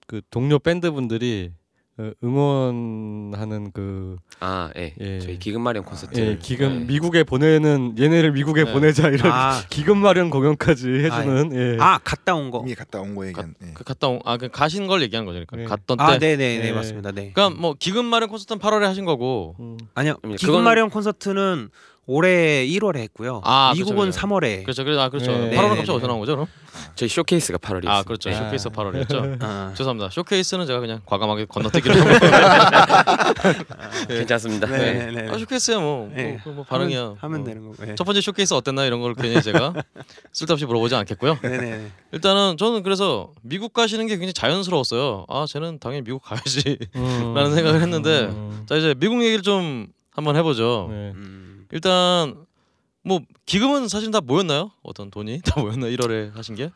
[0.07, 1.51] 그 동료 밴드 분들이
[1.95, 4.95] 어, 응원하는 그 아, 예.
[4.99, 5.19] 예.
[5.19, 6.19] 저희 기금 마련 콘서트.
[6.19, 6.85] 예, 기금 네.
[6.85, 8.73] 미국에 보내는 얘네를 미국에 네.
[8.73, 11.77] 보내자 이런 아, 기금 마련 공연까지 해주는 예.
[11.79, 12.61] 아 갔다 온 거.
[12.65, 13.53] 이미 갔다 온 거 얘기한.
[13.63, 13.73] 예.
[13.75, 15.45] 그 갔다 온아그 가신 걸 얘기하는 거죠.
[15.45, 15.65] 그러니까 네.
[15.65, 16.03] 갔던 때.
[16.03, 16.71] 아, 네, 네, 네, 예.
[16.71, 17.11] 맞습니다.
[17.11, 17.31] 네.
[17.31, 19.55] 그러니까 뭐 기금 마련 콘서트는 8월에 하신 거고.
[19.59, 19.77] 음.
[19.93, 21.69] 아니요, 음, 기금 마련 콘서트는
[22.05, 23.41] 올해 1월에 했고요.
[23.45, 24.63] 아, 미국은 그렇죠, 3월에.
[24.63, 24.83] 그렇죠.
[24.83, 25.31] 그래 아 그렇죠.
[25.31, 25.37] 네.
[25.37, 26.33] 8월은 네, 갑자기 네, 어디서 나온 거죠?
[26.33, 26.47] 그럼?
[26.95, 27.87] 저희 쇼케이스가 8월이었어요.
[27.89, 28.29] 아 그렇죠.
[28.29, 28.35] 네.
[28.35, 29.37] 쇼케이스 8월이었죠.
[29.41, 30.09] 아, 죄송합니다.
[30.09, 32.09] 쇼케이스는 제가 그냥 과감하게 건너뛰기로 하고.
[34.07, 34.67] 괜찮습니다.
[34.67, 35.05] 네, 네.
[35.11, 35.29] 네, 네.
[35.29, 36.37] 아 쇼케이스야 뭐, 뭐, 네.
[36.43, 36.99] 그거 뭐 반응이야.
[36.99, 37.43] 하면, 하면 어.
[37.43, 37.85] 되는 거고.
[37.85, 37.95] 네.
[37.95, 39.73] 첫 번째 쇼케이스 어땠나 이런 걸 괜히 제가
[40.33, 41.37] 쓸데없이 물어보지 않겠고요.
[41.41, 41.87] 네, 네.
[42.11, 45.25] 일단은 저는 그래서 미국 가시는 게 굉장히 자연스러웠어요.
[45.29, 46.77] 아 쟤는 당연히 미국 가야지.
[46.95, 47.33] 음.
[47.33, 48.65] 라는 생각을 했는데 음.
[48.67, 50.87] 자 이제 미국 얘기를 좀 한번 해보죠.
[50.89, 51.11] 네.
[51.15, 52.35] 음, 일단
[53.03, 54.71] 뭐 기금은 사실 다 모였나요?
[54.83, 56.69] 어떤 돈이 다 모였나 1월에 하신 게?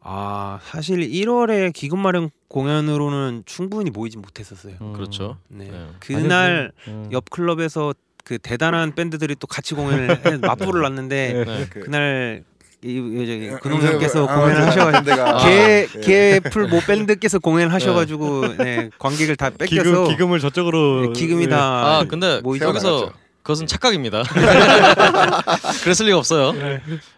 [0.00, 4.76] 아 사실 1월에 기금 마련 공연으로는 충분히 모이지 못했었어요.
[4.80, 4.92] 음.
[4.92, 5.36] 그렇죠.
[5.48, 5.68] 네.
[5.68, 5.86] 네.
[5.98, 7.08] 그날 음.
[7.12, 7.92] 옆 클럽에서
[8.24, 11.66] 그 대단한 밴드들이 또 같이 공연을 해, 맞불을 놨는데 네.
[11.68, 12.44] 그- 그날
[12.82, 14.66] 이, 이 저기 아, 근홍님께서 아, 공연을 맞아요.
[14.68, 16.00] 하셔가지고 데가 개 예.
[16.40, 21.48] 개풀 모 밴드께서 공연을 하셔가지고 네, 관객을 다 뺏겨서 기금 기금을 저쪽으로 네, 기금이 예.
[21.48, 23.12] 다아 근데 거기서 새어나갔죠.
[23.42, 24.22] 그것은 착각입니다.
[25.82, 26.52] 그랬을 리가 없어요.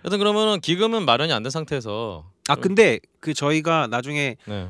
[0.05, 4.68] 여튼 그러면은 기금은 마련이 안 된 상태에서 아 근데 그 저희가 나중에 네.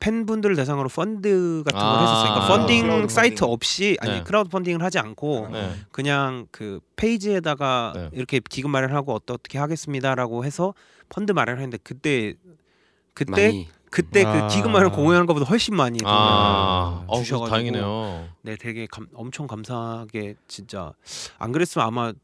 [0.00, 2.00] 팬분들 대상으로 펀드 같은 걸 아.
[2.00, 2.34] 했었어요.
[2.34, 3.44] 그러니까 펀딩 크라우드 사이트.
[3.44, 4.22] 없이 아니 네.
[4.24, 5.72] 크라우드 펀딩을 하지 않고 네.
[5.92, 8.08] 그냥 그 페이지에다가 네.
[8.12, 10.74] 이렇게 기금 마련하고 어떻게 하겠습니다라고 해서
[11.08, 12.34] 펀드 마련했는데 그때
[13.14, 14.48] 그때 많이 그때 아.
[14.48, 18.28] 그 기금 마련 공연한 것보다 훨씬 많이 아, 어, 주셔가지고 다행이네요.
[18.40, 20.94] 네 되게 감, 엄청 감사하게 진짜
[21.38, 22.14] 안 그랬으면 아마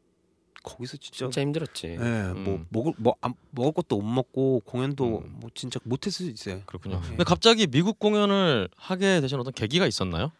[0.63, 1.87] 거기서 진짜 진짜 힘들었지.
[1.87, 2.65] 예, 뭐 음.
[2.69, 5.37] 먹을 뭐 안, 먹을 것도 못 먹고 공연도 음.
[5.39, 6.63] 뭐 진짜 못했을 수 있어요.
[6.65, 6.95] 그렇군요.
[6.95, 7.01] 음.
[7.01, 10.31] 근데 갑자기 미국 공연을 하게 되신 어떤 계기가 있었나요?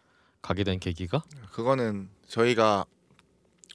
[0.42, 1.22] 가게 된 계기가?
[1.52, 2.86] 그거는 저희가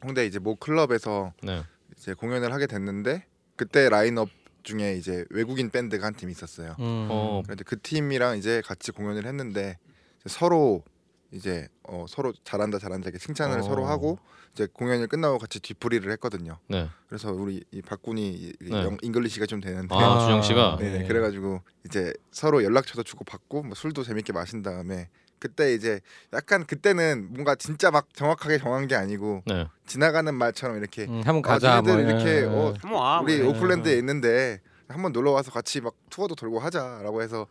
[0.03, 1.64] 홍대 이제 모 클럽에서 네.
[1.95, 3.26] 이제 공연을 하게 됐는데
[3.56, 4.28] 그때 라인업
[4.66, 6.76] 중에 이제 외국인 밴드가 한 팀 있었어요.
[6.80, 7.07] 음.
[7.09, 9.78] 어, 그런데 그 팀이랑 이제 같이 공연을 했는데
[10.20, 10.84] 이제 서로
[11.32, 13.61] 이제 어, 서로 잘한다 잘한다 이렇게 칭찬을 어.
[13.61, 14.18] 서로 하고
[14.53, 16.57] 이제 공연이 끝나고 같이 뒤풀이를 했거든요.
[16.68, 16.88] 네.
[17.07, 18.72] 그래서 우리 이 박군이 네.
[18.84, 23.76] 영, English가 좀 되는데 아, 준영 씨가 네네 그래가지고 이제 서로 연락처도 주고 받고 뭐
[23.76, 25.09] 술도 재밌게 마신 다음에
[25.39, 25.99] 그때 이제
[26.33, 29.67] 약간 그때는 뭔가 진짜 막 정확하게 정한 게 아니고 네.
[29.86, 32.43] 지나가는 말처럼 이렇게 음, 한번 아, 가자 뭐 니네들 이렇게 예.
[32.45, 33.21] 어, 한번 와.
[33.21, 33.51] 우리 뭐.
[33.51, 37.47] 오클랜드에 있는데 한번 놀러 와서 같이 막 투어도 돌고 하자라고 해서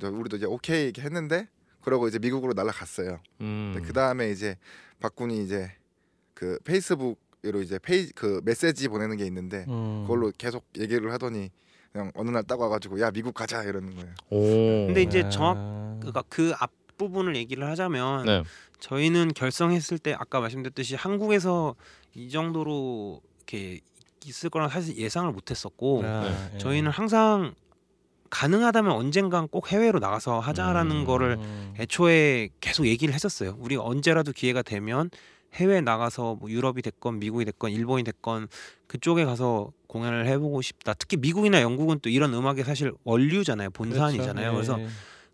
[0.00, 1.48] 우리도 이제 오케이 이렇게 했는데
[1.82, 3.20] 그러고 이제 미국으로 날아갔어요.
[3.40, 3.82] 음.
[3.84, 4.56] 그 다음에 이제
[5.00, 5.72] 박군이 이제
[6.34, 10.02] 그 페이스북으로 이제 페이 그 메시지 보내는 게 있는데 음.
[10.02, 11.50] 그걸로 계속 얘기를 하더니
[11.92, 14.14] 그냥 어느 날딱 와가지고 야 미국 가자 이러는 거예요.
[14.30, 14.86] 오.
[14.86, 15.28] 근데 이제 아.
[15.30, 15.56] 정확
[16.00, 18.42] 그러니까 그 앞 부분을 얘기를 하자면 네.
[18.80, 21.74] 저희는 결성했을 때 아까 말씀드렸듯이 한국에서
[22.14, 23.80] 이 정도로 이렇게
[24.26, 26.50] 있을 거란 사실 예상을 못했었고 아, 네.
[26.54, 26.58] 예.
[26.58, 27.54] 저희는 항상
[28.30, 31.04] 가능하다면 언젠간 꼭 해외로 나가서 하자라는 음.
[31.06, 31.74] 거를 음.
[31.78, 33.56] 애초에 계속 얘기를 했었어요.
[33.58, 35.08] 우리가 언제라도 기회가 되면
[35.54, 38.48] 해외 나가서 뭐 유럽이 됐건 미국이 됐건 일본이 됐건
[38.86, 40.92] 그쪽에 가서 공연을 해보고 싶다.
[40.92, 43.70] 특히 미국이나 영국은 또 이런 음악의 사실 원류잖아요.
[43.70, 44.52] 본산이잖아요.
[44.52, 44.74] 그렇죠.
[44.74, 44.88] 그래서 예.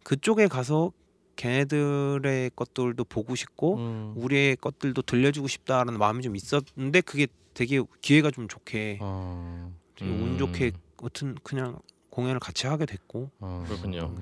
[0.05, 0.93] 그쪽에 가서
[1.37, 4.13] 걔네들의 것들도 보고 싶고 음.
[4.17, 9.73] 우리의 것들도 들려주고 싶다라는 마음이 좀 있었는데 그게 되게 기회가 좀 좋게 어.
[10.03, 10.23] 음.
[10.23, 11.79] 운 좋게 같은 그냥
[12.11, 13.65] 공연을 같이 하게 됐고 어.
[13.67, 14.15] 그렇군요.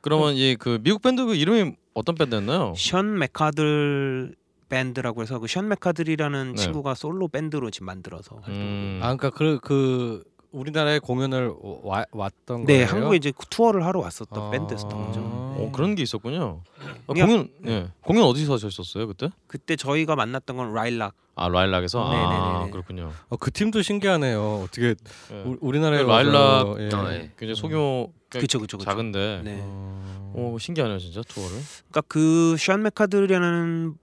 [0.00, 2.74] 그러면 이그 미국 밴드 그 이름이 어떤 밴드였나요?
[2.76, 4.36] 션 메카들
[4.68, 6.62] 밴드라고 해서 그 션 메카들이라는 네.
[6.62, 9.00] 친구가 솔로 밴드로 지금 만들어서 음.
[9.02, 10.24] 아 그러니까 그, 그
[10.60, 11.52] 우리나라에 공연을
[11.82, 12.86] 와, 왔던 네 거예요?
[12.86, 14.50] 한국에 이제 투어를 하러 왔었던 아.
[14.50, 15.20] 밴드였던 거죠.
[15.20, 16.62] 어, 그런 게 있었군요.
[17.06, 17.88] 아, 공연 예.
[18.00, 19.28] 공연 어디서 하셨었어요, 그때?
[19.46, 22.02] 그때 저희가 만났던 건 라일락 아, 라일락에서.
[22.02, 22.70] 아, 네네네네.
[22.70, 23.12] 그렇군요.
[23.28, 24.62] 어, 그 팀도 신기하네요.
[24.64, 24.94] 어떻게
[25.32, 25.42] 예.
[25.44, 26.88] 우, 우리나라에 그 라일락- 와서, 예.
[26.94, 27.30] 어, 예.
[27.38, 28.90] 굉장히 소규모 그쵸 그쵸 그쵸.
[28.90, 29.58] 작은데 네.
[29.62, 30.32] 어.
[30.34, 31.56] 오 신기하네요 진짜 투어를.
[31.90, 33.94] 그러니까 그션 메카들이라는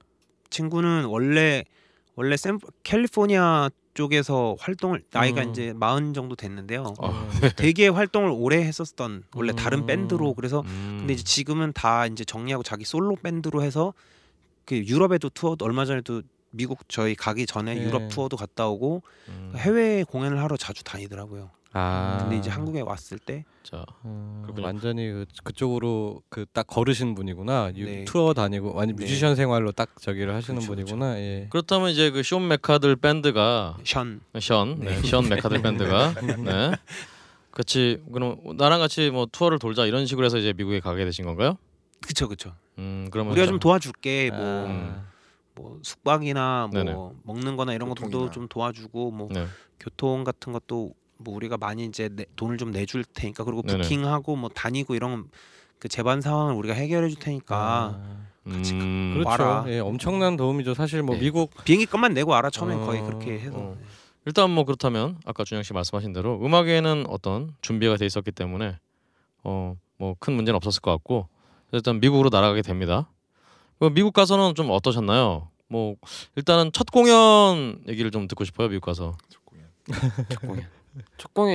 [0.51, 1.64] 친구는 원래
[2.16, 5.50] 원래 샌 캘리포니아 쪽에서 활동을 나이가 음.
[5.52, 6.94] 이제 마흔 정도 됐는데요.
[7.00, 9.56] 아, 되게 활동을 오래 했었던 원래 음.
[9.56, 10.98] 다른 밴드로 그래서 음.
[11.00, 13.94] 근데 이제 지금은 다 이제 정리하고 자기 솔로 밴드로 해서
[14.66, 16.22] 그 유럽에도 투어 얼마 전에도
[16.52, 17.84] 미국 저희 가기 전에 네.
[17.84, 19.54] 유럽 투어도 갔다 오고 음.
[19.56, 21.50] 해외 공연을 하러 자주 다니더라고요.
[21.74, 22.17] 아.
[22.21, 24.67] 근데 이제 한국에 왔을 때 자, 어, 그렇군요.
[24.67, 27.71] 완전히 그, 그쪽으로 그 딱 걸으신 분이구나.
[27.78, 28.05] 유- 네.
[28.05, 29.03] 투어 다니고 아니 네.
[29.03, 31.17] 뮤지션 생활로 딱 저기를 하시는 그렇죠, 분이구나.
[31.19, 31.47] 예.
[31.49, 36.13] 그렇다면 이제 그숀 메카들 밴드가 션 션, 네, 션 메카들 밴드가
[36.43, 36.71] 네.
[37.51, 41.57] 같이 그럼 나랑 같이 뭐 투어를 돌자 이런 식으로 해서 이제 미국에 가게 되신 건가요?
[42.01, 42.53] 그쵸 그쵸.
[42.78, 44.39] 음, 그러면 우리가 좀 도와줄게 뭐.
[44.67, 45.13] 아.
[45.55, 46.97] 뭐 숙박이나 뭐 네네.
[47.26, 48.32] 먹는-거나 이런 것들도 교통이나.
[48.32, 49.45] 좀 도와주고 뭐 네.
[49.80, 53.82] 교통 같은 것도 뭐 우리가 많이 이제 내, 돈을 좀 내줄 테니까 그리고 네네.
[53.82, 55.30] 부킹하고 뭐 다니고 이런
[55.80, 58.24] 그 제반 상황을 우리가 해결해 줄 테니까 아.
[58.49, 59.30] 같이 음, 그렇죠.
[59.43, 59.65] 와라.
[59.67, 60.74] 예, 엄청난 도움이죠.
[60.74, 61.21] 사실 뭐 네.
[61.21, 63.78] 미국 비행기 값만 내고 알아 처음엔 어, 거의 그렇게 해서 어.
[64.26, 68.78] 일단 뭐 그렇다면 아까 준영 씨 말씀하신 대로 음악에는 어떤 준비가 돼 있었기 때문에
[69.43, 71.28] 어 뭐 큰 문제는 없었을 것 같고
[71.71, 73.09] 일단 미국으로 날아가게 됩니다.
[73.80, 75.49] 그 미국 가서는 좀 어떠셨나요?
[75.69, 75.95] 뭐
[76.36, 79.15] 일단은 첫 공연 얘기를 좀 듣고 싶어요 미국 가서.
[79.30, 79.65] 첫 공연.
[80.30, 80.65] 첫 공연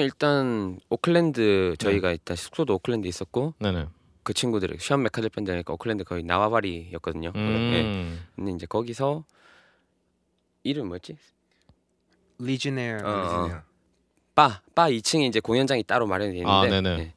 [0.01, 3.87] 일단 오클랜드 저희가 일단 숙소도 오클랜드 있었고 네네.
[4.23, 7.33] 그 친구들이 션 메카들 밴드니까 오클랜드 거의 나와바리였거든요.
[7.35, 7.41] 예.
[7.41, 8.21] 음.
[8.37, 9.25] 근데 이제 거기서
[10.65, 11.17] 이름 뭐였지?
[12.39, 13.63] 리지네어 어.
[14.35, 16.89] 바, 바 2층에 이제 공연장이 따로 마련이 돼 있는데 아, 네네.
[17.01, 17.13] 예.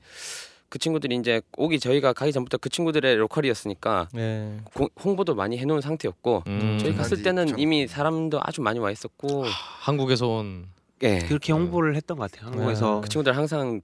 [0.70, 4.58] 그 친구들이 이제 오기 저희가 가기 전부터 그 친구들의 로컬이었으니까 예.
[4.74, 6.80] 고- 홍보도 많이 해놓은 상태였고 음.
[6.82, 9.44] 저희 갔을 때는 참- 이미 사람도 아주 많이 와 있었고
[9.82, 10.68] 한국에서 온
[11.04, 11.20] 예.
[11.20, 13.82] 그렇게 홍보를 했던 것 같아요 한국에서 그 친구들 항상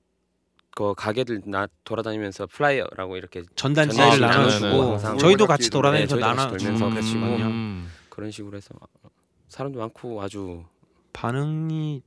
[0.76, 6.22] 그 가게들 나 돌아다니면서 flyer라고 이렇게 전단지를 전단지 나눠주고 나눠주고 항상 저희도 같이 돌아다니면서 네,
[6.22, 7.92] 저희도 같이 나눠주고 돌면서 그랬거든요 음.
[8.10, 8.70] 그런 식으로 해서
[9.50, 10.64] 사람도 많고 아주
[11.14, 12.04] 반응이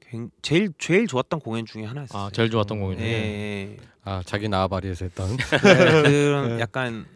[0.00, 2.22] 굉- 제일 제일 좋았던 공연 중에 하나였어요.
[2.22, 3.02] 아 제일 좋았던 공연이.
[3.02, 3.76] 예, 예.
[4.04, 5.36] 아 자기 나와바리에서 했던.
[6.06, 6.60] 네, 그런 네.
[6.60, 7.06] 약간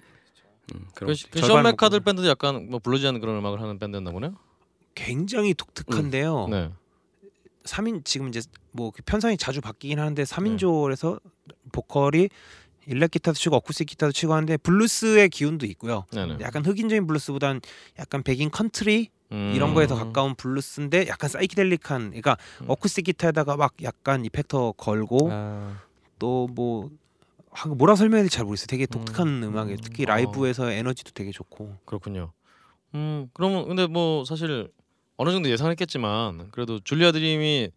[0.75, 2.05] 음, 그런 그, 그 절반 메카들 먹고.
[2.05, 4.35] 밴드도 약간 뭐 않는 그런 음악을 하는 밴드였나 보네요.
[4.95, 6.49] 굉장히 독특한데요.
[6.51, 6.71] 네.
[7.65, 8.41] 3인 지금 이제
[8.73, 11.21] 뭐그 편성이 자주 바뀌긴 하는데 3인조에서
[11.73, 12.29] 보컬이
[12.87, 16.07] 일렉 기타도 치고 어쿠스틱 기타도 치고 하는데 블루스의 기운도 있고요.
[16.13, 16.39] 네네.
[16.41, 17.61] 약간 흑인적인 블루스보단
[17.99, 19.53] 약간 백인 컨트리 음.
[19.55, 22.67] 이런 거에 더 가까운 블루스인데 약간 사이키델릭한 그러니까 음.
[22.69, 25.81] 어쿠스틱 기타에다가 막 약간 effector 걸고 아,
[26.19, 26.91] 또뭐
[27.77, 28.67] 뭐라 설명해야 될지 잘 모르겠어요.
[28.67, 29.59] 되게 독특한 음, 음.
[29.59, 30.07] 음악이에요 특히 어.
[30.07, 31.77] 라이브에서 에너지도 되게 좋고.
[31.85, 32.33] 그렇군요.
[32.95, 34.71] 음 그러면 근데 뭐 사실
[35.21, 37.69] 어느 정도 예상했겠지만 그래도 줄리아 드림이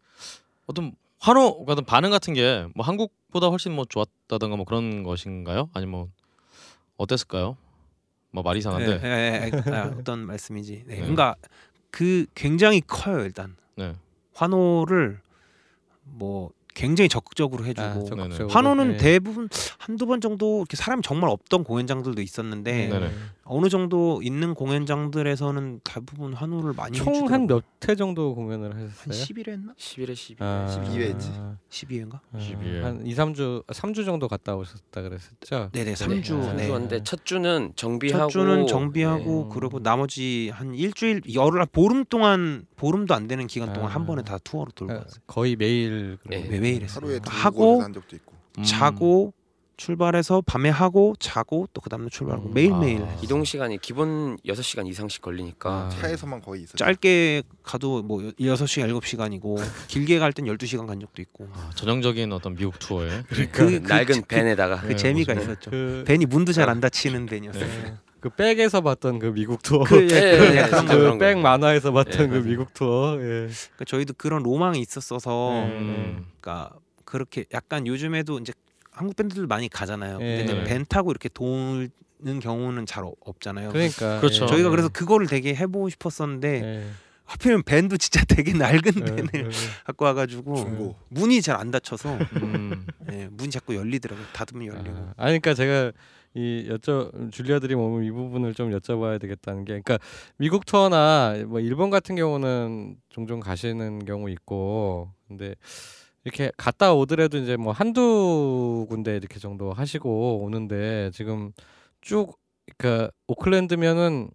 [0.66, 5.70] 어떤 환호 같은 반응 같은 게 뭐 한국보다 훨씬 뭐 좋았다던가 뭐 그런 것인가요?
[5.74, 6.08] 아니 뭐
[6.96, 7.58] 어땠을까요?
[8.32, 9.02] 뭐 말이 이상한데.
[9.04, 10.84] 예, 예, 예, 아, 어떤 말씀이지?
[10.88, 10.96] 네.
[10.96, 11.02] 네.
[11.02, 11.36] 그러니까
[11.92, 13.94] 그 굉장히 커요 일단 네.
[14.34, 15.20] 환호를
[16.06, 18.48] 뭐 굉장히 적극적으로 아, 해주고 적극적으로.
[18.50, 18.98] 환호는 예.
[18.98, 23.12] 대부분 한두 번 정도 이렇게 사람이 정말 없던 공연장들도 있었는데 네네.
[23.46, 29.12] 어느 정도 있는 공연장들에서는 대부분 환호를 많이 총 한 몇 회 정도 공연을 한 하셨어요?
[29.26, 29.74] 10일 했나?
[29.78, 31.58] 11회 12회 아, 12회지.
[31.70, 32.20] 12회인가?
[32.38, 32.82] 12회.
[32.82, 35.70] 한 2, 3주 3주 정도 갔다 오셨다 그랬었죠.
[35.74, 36.54] 네네 3주 네.
[36.54, 36.68] 네.
[36.68, 39.60] 주인데 첫 주는 정비하고 첫 주는 정비하고 네.
[39.60, 43.96] 그리고 나머지 한 일주일 열흘 보름 동안 보름도 안 되는 기간 동안 아.
[43.96, 45.22] 한 번에 다 투어로 돌고 그러니까 왔어요.
[45.28, 46.48] 거의 매일 네.
[46.48, 47.02] 매- 매일 했어요.
[47.04, 48.34] 하루에 두 하고 한 적도 있고.
[48.60, 48.64] 음.
[48.64, 49.34] 자고
[49.78, 52.54] 출발해서 밤에 하고 자고 또 그 다음날 출발하고 음.
[52.54, 53.18] 매일 매일 아.
[53.22, 55.90] 이동 시간이 기본 6시간 이상씩 걸리니까 아.
[55.90, 56.78] 차에서만 거의 있었죠.
[56.78, 59.58] 짧게 가도 뭐 6시간 7시간이고
[59.90, 63.24] 길게 갈 땐 12시간 간 적도 있고 아, 전형적인 어떤 미국 투어에.
[63.28, 65.50] 그, 그, 낡은 그, 밴에다가 그 네, 재미가 모습.
[65.50, 65.72] 있었죠.
[65.72, 67.66] 그, 벤이 문도 잘 안 닫히는 벤이었어요.
[67.66, 67.94] 네.
[68.22, 69.84] 그 백에서 봤던 그 미국 투어.
[69.84, 71.42] 그, 예, 예, 그런 예, 백 거.
[71.42, 72.36] 만화에서 봤던 예, 그.
[72.48, 73.16] 미국 투어.
[73.18, 73.50] 예.
[73.50, 76.26] 그러니까 저희도 그런 로망이 있었어서 음.
[76.40, 76.72] 그러니까
[77.04, 78.54] 그렇게 약간 요즘에도 이제
[78.94, 80.20] 한국 밴드들 많이 가잖아요.
[80.20, 80.46] 근데 예.
[80.46, 80.64] 네.
[80.64, 81.90] 벤 타고 이렇게 돌
[82.42, 83.70] 경우는 잘 어- 없잖아요.
[83.72, 84.46] 그러니까 그렇죠.
[84.46, 84.48] 예.
[84.48, 86.86] 저희가 그래서 그거를 되게 해보고 싶었었는데 예.
[87.26, 89.50] 하필이면 밴도 진짜 되게 낡은 예, 밴을 예.
[89.86, 90.96] 갖고 와가지고 중고.
[91.10, 92.86] 문이 잘 안 닫혀서 음.
[93.12, 94.26] 예, 문이 자꾸 열리더라고요.
[94.34, 94.96] 닫으면 열리고.
[94.96, 95.92] 아, 아니 그러니까 제가
[96.36, 100.00] 이 여쭤 줄리아들이 오면 이 부분을 좀 여쭤봐야 되겠다는 게 그러니까
[100.38, 105.56] 미국 투어나 뭐 일본 같은 경우는 종종 가시는 경우 있고 근데
[106.24, 111.52] 이렇게 갔다 오더라도 이제 뭐 한두 군데 이렇게 정도 하시고 오는데 지금
[112.02, 112.38] 쭉
[112.78, 114.30] 그러니까 오클랜드면은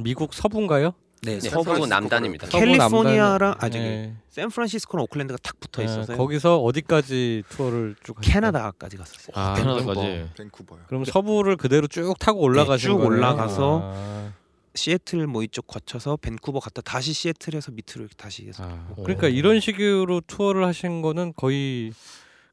[0.00, 0.92] 미국 서부인가요?
[1.22, 2.46] 네, 네, 서부 서부 남단입니다.
[2.46, 4.14] 서부 캘리포니아랑 남단- 아 저기 예.
[4.28, 8.16] 샌프란시스코랑 오클랜드가 탁 붙어 예, 있어서 거기서 어디까지 투어를 쭉?
[8.20, 9.32] 캐나다까지 갔었어요.
[9.34, 10.28] 아, 캐나다까지.
[10.36, 10.80] 밴쿠버요.
[10.86, 13.18] 그럼 서부를 그대로 쭉 타고 올라가신 네, 쭉 거네요?
[13.18, 14.32] 올라가서 아.
[14.78, 19.02] 시애틀 뭐 이쪽 거쳐서 밴쿠버 갔다 다시 시애틀에서 밑으로 이렇게 다시 해서 아, 오.
[19.02, 21.92] 그러니까 이런 식으로 투어를 하신 거는 거의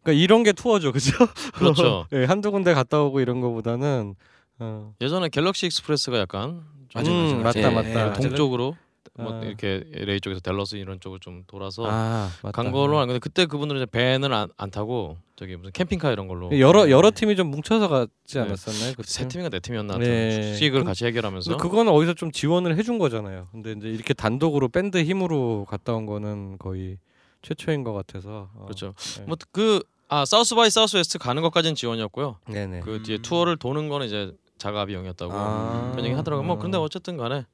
[0.04, 1.14] 그러니까 이런 게 투어죠, 그죠?
[1.54, 2.08] 그렇죠.
[2.14, 4.16] 예, 한두 군데 갔다 오고 이런 거보다는
[4.60, 4.94] 어.
[5.02, 7.32] 예전에 갤럭시 익스프레스가 약간 좀 맞아요, 맞아요.
[7.38, 8.14] 음, 맞다, 예, 맞다.
[8.14, 8.76] 네, 동쪽으로
[9.18, 9.42] 뭐 아.
[9.44, 12.30] 이렇게 LA 쪽에서 댈러스 이런 쪽을 좀 돌아서 아.
[12.54, 16.28] 간 걸로 알고 있는데 그때 그분들은 이제 밴을 안, 안 타고 저기 무슨 캠핑카 이런
[16.28, 18.40] 걸로 여러 여러 팀이 좀 뭉쳐서 갔지 네.
[18.42, 18.92] 않았었나요?
[18.92, 19.08] 그 그때?
[19.10, 20.54] 세 팀인가 네 팀이었나 네.
[20.56, 23.48] 수익을 그- 같이 해결하면서 근데 그거는 어디서 좀 지원을 해준 거잖아요.
[23.52, 26.98] 근데 이제 이렇게 단독으로 밴드 힘으로 갔다 온 거는 거의
[27.42, 28.50] 최초인 것 같아서.
[28.56, 28.66] 어.
[28.66, 28.94] 그렇죠.
[29.20, 29.26] 네.
[29.28, 32.38] 뭐그 아 South by Southwest 가는 것까지는 지원이었고요.
[32.50, 32.82] 네네.
[32.82, 33.22] 그 뒤에 음.
[33.22, 35.90] 투어를 도는 거는 이제 자가 비용이었다고 아.
[35.92, 36.46] 그런 얘기 하더라고요.
[36.46, 36.60] 뭐 음.
[36.60, 37.46] 근데 어쨌든 간에 네.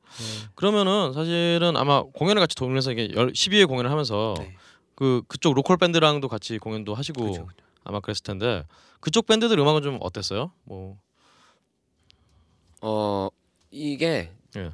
[0.55, 4.55] 그러면은 사실은 아마 공연을 같이 돌면서 이게 12회 공연을 하면서 네.
[4.95, 7.47] 그 그쪽 local 밴드랑도 같이 공연도 하시고 그렇죠.
[7.83, 8.65] 아마 그랬을 텐데
[8.99, 10.51] 그쪽 밴드들 음악은 좀 어땠어요?
[10.65, 10.97] 뭐
[12.81, 13.29] 어
[13.69, 14.71] 이게 예.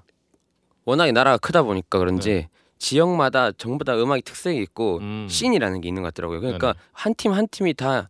[0.86, 2.48] 워낙에 나라가 크다 보니까 그런지
[2.80, 5.28] 지역마다 전부 다 음악이 특색이 있고 음.
[5.30, 6.40] 씬이라는 게 있는 것 같더라고요.
[6.40, 6.74] 그러니까.
[6.94, 8.08] 한 팀한 팀이 다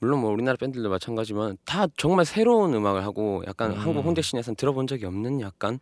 [0.00, 3.78] 물론 뭐 우리나라 밴드들도 마찬가지지만 다 정말 새로운 음악을 하고 약간 음.
[3.78, 5.78] 한국 홍대 씬에서는 들어본 적이 없는 약간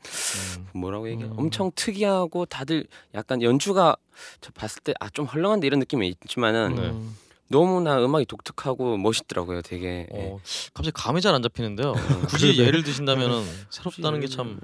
[0.59, 0.67] 음.
[0.81, 1.35] 뭐라고 얘기해 음.
[1.37, 3.97] 엄청 특이하고 다들 약간 연주가
[4.41, 6.83] 저 봤을 때 아 좀 헐렁한데 이런 느낌이 있지만은 네.
[6.89, 7.17] 음.
[7.51, 9.63] 너무나 음악이 독특하고 멋있더라고요.
[9.63, 10.31] 되게 예.
[10.33, 10.39] 어,
[10.75, 11.95] 갑자기 감이 잘 안 잡히는데요.
[12.29, 14.61] 굳이 예를 드신다면은 새롭다는 게참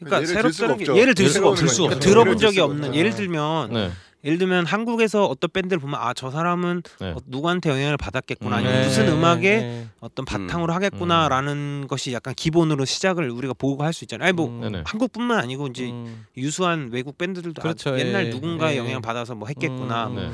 [0.00, 1.00] 그러니까 예를 들 수가 새롭다는 게 없죠.
[1.00, 1.98] 예를 들 수가 들 없어요.
[2.00, 2.94] 들어본 적이 없는.
[2.94, 3.90] 예를 들면 네.
[4.24, 7.10] 예를 들면 한국에서 어떤 밴드를 보면 아 저 사람은 네.
[7.10, 8.58] 어, 누구한테 영향을 받았겠구나 음.
[8.58, 8.86] 아니면 네.
[8.86, 9.88] 무슨 음악에 네.
[10.00, 14.26] 어떤 바탕으로 하겠구나라는 것이 약간 기본으로 시작을 우리가 보고 할 수 있잖아요.
[14.28, 14.82] 아니 뭐 음.
[14.86, 16.24] 한국뿐만 아니고 이제 음.
[16.36, 17.98] 유수한 외국 밴드들도 아, 그렇죠.
[17.98, 18.30] 옛날 예.
[18.30, 18.78] 누군가의 예.
[18.78, 20.06] 영향을 받아서 뭐 했겠구나.
[20.08, 20.14] 음.
[20.14, 20.22] 뭐.
[20.22, 20.30] 네.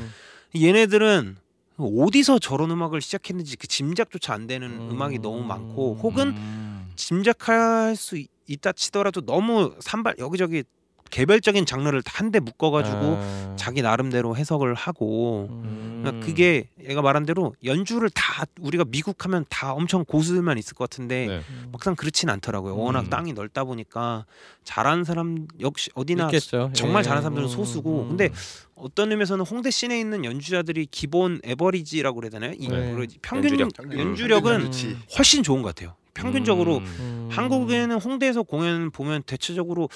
[0.67, 1.37] 얘네들은
[1.77, 4.89] 어디서 저런 음악을 시작했는지 그 짐작조차 안 되는 음.
[4.91, 5.01] 음.
[5.01, 6.91] 악이 너무 많고 혹은 음.
[6.95, 10.63] 짐작할 수 있- 있다 치더라도 너무 산발 여기저기
[11.11, 13.55] 개별적인 장르를 한대 묶어가지고 아.
[13.57, 16.01] 자기 나름대로 해석을 하고 음.
[16.01, 20.89] 그러니까 그게 얘가 말한 대로 연주를 다 우리가 미국 하면 다 엄청 고수들만 있을 것
[20.89, 21.41] 같은데 네.
[21.71, 22.75] 막상 그렇진 않더라고요.
[22.75, 23.09] 워낙 음.
[23.09, 24.25] 땅이 넓다 보니까
[24.63, 26.71] 잘하는 사람 역시 어디나 있겠죠.
[26.73, 27.03] 정말 예.
[27.03, 28.07] 잘하는 사람들은 음, 소수고 음.
[28.09, 28.29] 근데
[28.75, 32.53] 어떤 의미에서는 홍대 씬에 있는 연주자들이 기본 에버리지라고 그래야 되나요?
[32.57, 32.95] 이 네.
[33.21, 33.99] 평균 연주력.
[33.99, 34.71] 연주력은.
[35.17, 35.95] 훨씬 좋은 것 같아요.
[36.13, 36.85] 평균적으로 음.
[36.99, 37.29] 음.
[37.31, 39.89] 한국에는 홍대에서 공연 보면 대체적으로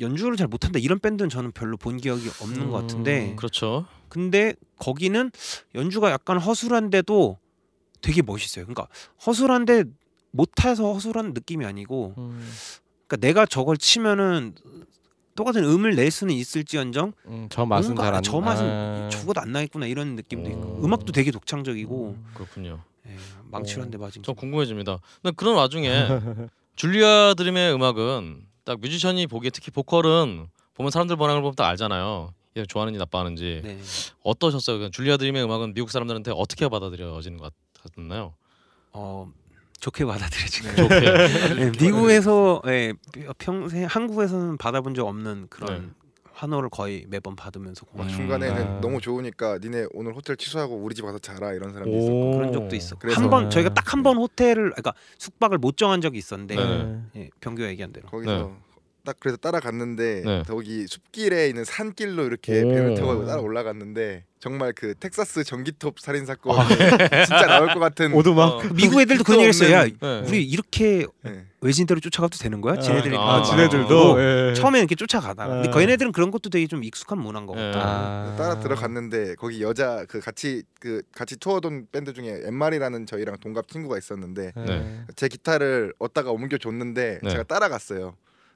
[0.00, 2.80] 연주를 잘 못한다 이런 밴드는 저는 별로 본 기억이 없는 것 음.
[2.80, 3.86] 같은데 그렇죠.
[4.08, 5.30] 근데 거기는
[5.74, 7.38] 연주가 약간 허술한데도
[8.00, 8.66] 되게 멋있어요.
[8.66, 8.88] 그러니까
[9.26, 9.84] 허술한데
[10.30, 12.48] 못해서 허술한 느낌이 아니고 음.
[13.06, 14.54] 그러니까 내가 저걸 치면은
[15.36, 19.08] 똑같은 음을 낼 수는 있을지언정 음, 저 맛은 잘안 저 맛은 아.
[19.08, 20.84] 죽어도 안 나겠구나 이런 느낌도 있고 음.
[20.84, 22.82] 음악도 되게 독창적이고 그렇군요.
[23.06, 23.16] 예,
[23.52, 24.98] 한대 맞은 좀게 궁금해집니다.
[25.22, 26.06] 근데 그런 와중에
[26.76, 32.32] 줄리아 드림의 음악은 딱 뮤지션이 보기에 특히 보컬은 보면 사람들 반응을 보면 딱 알잖아요.
[32.56, 33.78] 얘 좋아하는지 나빠하는지 네.
[34.22, 34.78] 어떠셨어요?
[34.78, 37.52] 그냥 줄리아 드림의 음악은 미국 사람들한테 어떻게 받아들여지는 것
[37.82, 38.34] 같았나요?
[38.92, 39.30] 어
[39.80, 40.76] 좋게 받아들여지네요.
[40.76, 41.00] 좋게.
[41.56, 42.94] 네, 미국에서 예,
[43.38, 46.03] 평생 한국에서는 받아본 적 없는 그런 네.
[46.34, 48.08] 환호를 거의 매번 받으면서 막 음.
[48.08, 48.80] 중간에는 아.
[48.80, 52.36] 너무 좋으니까 니네 오늘 호텔 취소하고 우리 집 와서 자라 이런 사람도 있었고 오.
[52.36, 52.96] 그런 적도 있어.
[52.96, 56.98] 그래서- 한번 저희가 딱 한 번 호텔을 그러니까 숙박을 못 정한 적이 있었는데 네네.
[57.16, 58.50] 예, 병규가 얘기한 대로 거기서
[59.04, 60.42] 딱 그래서 따라갔는데 네.
[60.46, 62.68] 거기 숲길에 있는 산길로 이렇게 오.
[62.68, 66.66] 배를 타고 따라 올라갔는데 정말 그 텍사스 전기톱 살인 사건 아.
[67.24, 68.52] 진짜 나올 것 같은 오두막.
[68.52, 69.72] 어, 미국 애들도 그런 얘기 했어요.
[69.72, 70.22] 야, 네.
[70.26, 71.44] 우리 이렇게 네.
[71.60, 72.74] 외진대로 쫓아가도 되는 거야?
[72.74, 74.54] 아, 지네들이 아, 아, 지네들도 예.
[74.54, 75.72] 처음에 이렇게 쫓아가다가 근데 아.
[75.72, 77.72] 그 얘네들은 그런 것도 되게 좀 익숙한 문화인 것 예.
[77.72, 77.80] 같다.
[77.82, 78.36] 아.
[78.38, 83.98] 따라 들어갔는데 거기 여자 그 같이 그 같이 투어돈 밴드 중에 엠말이라는 저희랑 동갑 친구가
[83.98, 85.04] 있었는데 네.
[85.16, 87.30] 제 기타를 얻다가 옮겨 줬는데 네.
[87.30, 88.14] 제가 따라갔어요.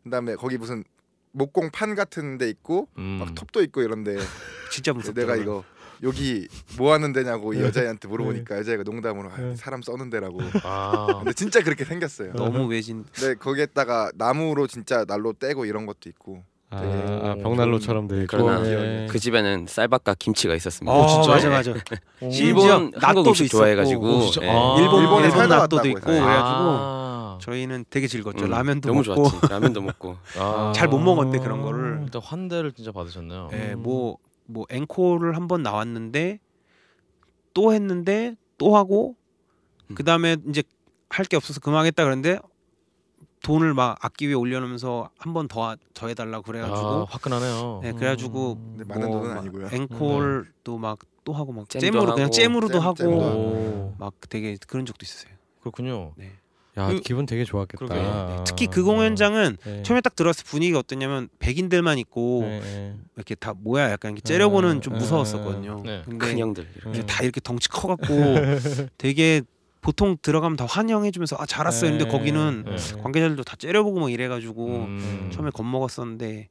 [0.09, 0.85] 그다음에 거기 무슨
[1.33, 3.19] 목공 판 같은 데 있고 음.
[3.21, 4.17] 막 톱도 있고 이런데
[4.73, 5.21] 진짜 무섭다.
[5.21, 5.63] 내가 이거
[6.03, 7.59] 여기 뭐 하는 데냐고 네.
[7.59, 9.57] 이 여자애한테 물어보니까 여자애가 농담으로 아, 네.
[9.57, 10.41] 사람 써는 데라고.
[10.63, 11.07] 아.
[11.19, 12.33] 근데 진짜 그렇게 생겼어요.
[12.35, 13.05] 너무 외진.
[13.13, 16.45] 근데 거기에다가 나무로 진짜 난로 떼고 이런 것도 있고.
[16.71, 18.27] 아, 아, 벽난로처럼 돼 있고.
[18.29, 19.07] 그러나 예.
[19.11, 20.93] 그 집에는 쌀밥과 김치가 있었습니다.
[20.93, 21.51] 어, 진짜요?
[21.51, 21.75] 맞아 맞아.
[22.21, 23.49] 일본 한국 음식.
[23.51, 24.47] 좋아해가지고 오, 진짜?
[24.47, 24.51] 예.
[24.51, 24.77] 아.
[24.79, 26.01] 일본 일본에 일본 낫또도 있고.
[26.01, 27.08] 그래가지고 아.
[27.39, 28.45] 저희는 되게 즐거웠죠.
[28.47, 29.49] 음, 라면도 너무 먹고 좋았지.
[29.53, 30.17] 라면도 먹고.
[30.39, 30.73] 아.
[30.75, 32.01] 잘못 먹었는데 그런 거를.
[32.05, 33.51] 일단 환대를 진짜 받으셨네요.
[33.53, 36.41] 예, 뭐, 뭐 앵콜을 한 번 나왔는데
[37.55, 39.17] 또 했는데 또 하고
[39.91, 39.95] 음.
[39.95, 40.63] 그 다음에 이제
[41.11, 42.39] 할 게 없어서 그만하겠다 그랬는데
[43.43, 47.81] 돈을 막 악기 위에 올려놓으면서 한 번 더 더 해달라고 아, 그래가지고 화끈하네요.
[47.83, 49.69] 네, 그래가지고 많은 뭐 돈은 막 아니고요.
[49.73, 52.31] 앵콜도 막또 하고 막 잼으로 그냥 하고.
[52.31, 53.95] 잼으로도 잼, 하고 하고.
[53.99, 55.33] 막 되게 그런 적도 있었어요.
[55.61, 56.13] 그렇군요.
[56.17, 56.33] 네.
[56.79, 57.85] 야 그- 기분 되게 좋았겠다.
[57.85, 58.09] 그러게요.
[58.09, 58.45] 아.
[58.45, 59.83] 특히 그 공연장은 네.
[59.83, 62.95] 처음에 딱 들어왔을 때 분위기가 어땠냐면 백인들만 있고 네, 네.
[63.17, 65.83] 이렇게 다 뭐야 약간 이렇게 째려보는 네, 좀 네, 무서웠었거든요.
[65.85, 66.03] 네.
[66.05, 66.67] 근데 큰 형들.
[66.91, 68.07] 이제 다 이렇게 덩치 커갖고
[68.99, 69.43] 되게
[69.81, 71.91] 보통 들어가면 다 환영해주면서 아잘 왔어요.
[71.91, 73.03] 근데 네, 거기는 네.
[73.03, 75.31] 관계자들도 다 째려보고 막 이래가지고 음.
[75.33, 76.49] 처음에 겁먹었었는데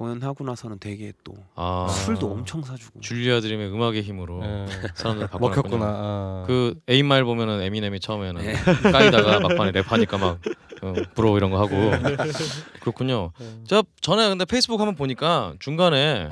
[0.00, 1.86] 공연하고 나서는 되게 또 아.
[1.90, 4.66] 술도 엄청 사주고 줄리아 드림의 음악의 힘으로 네.
[4.94, 5.28] 사람들.
[5.38, 5.84] 먹혔구나.
[5.86, 6.44] 아.
[6.46, 8.54] 그 8 Mile 보면은 에미넴이 처음에는 네.
[8.90, 10.38] 까이다가 막판에 랩하니까 막
[10.82, 11.74] 어, 부러워 이런 거 하고
[12.80, 13.32] 그렇군요.
[13.38, 13.60] 네.
[13.66, 16.30] 제가 전에 근데 페이스북 한번 보니까 중간에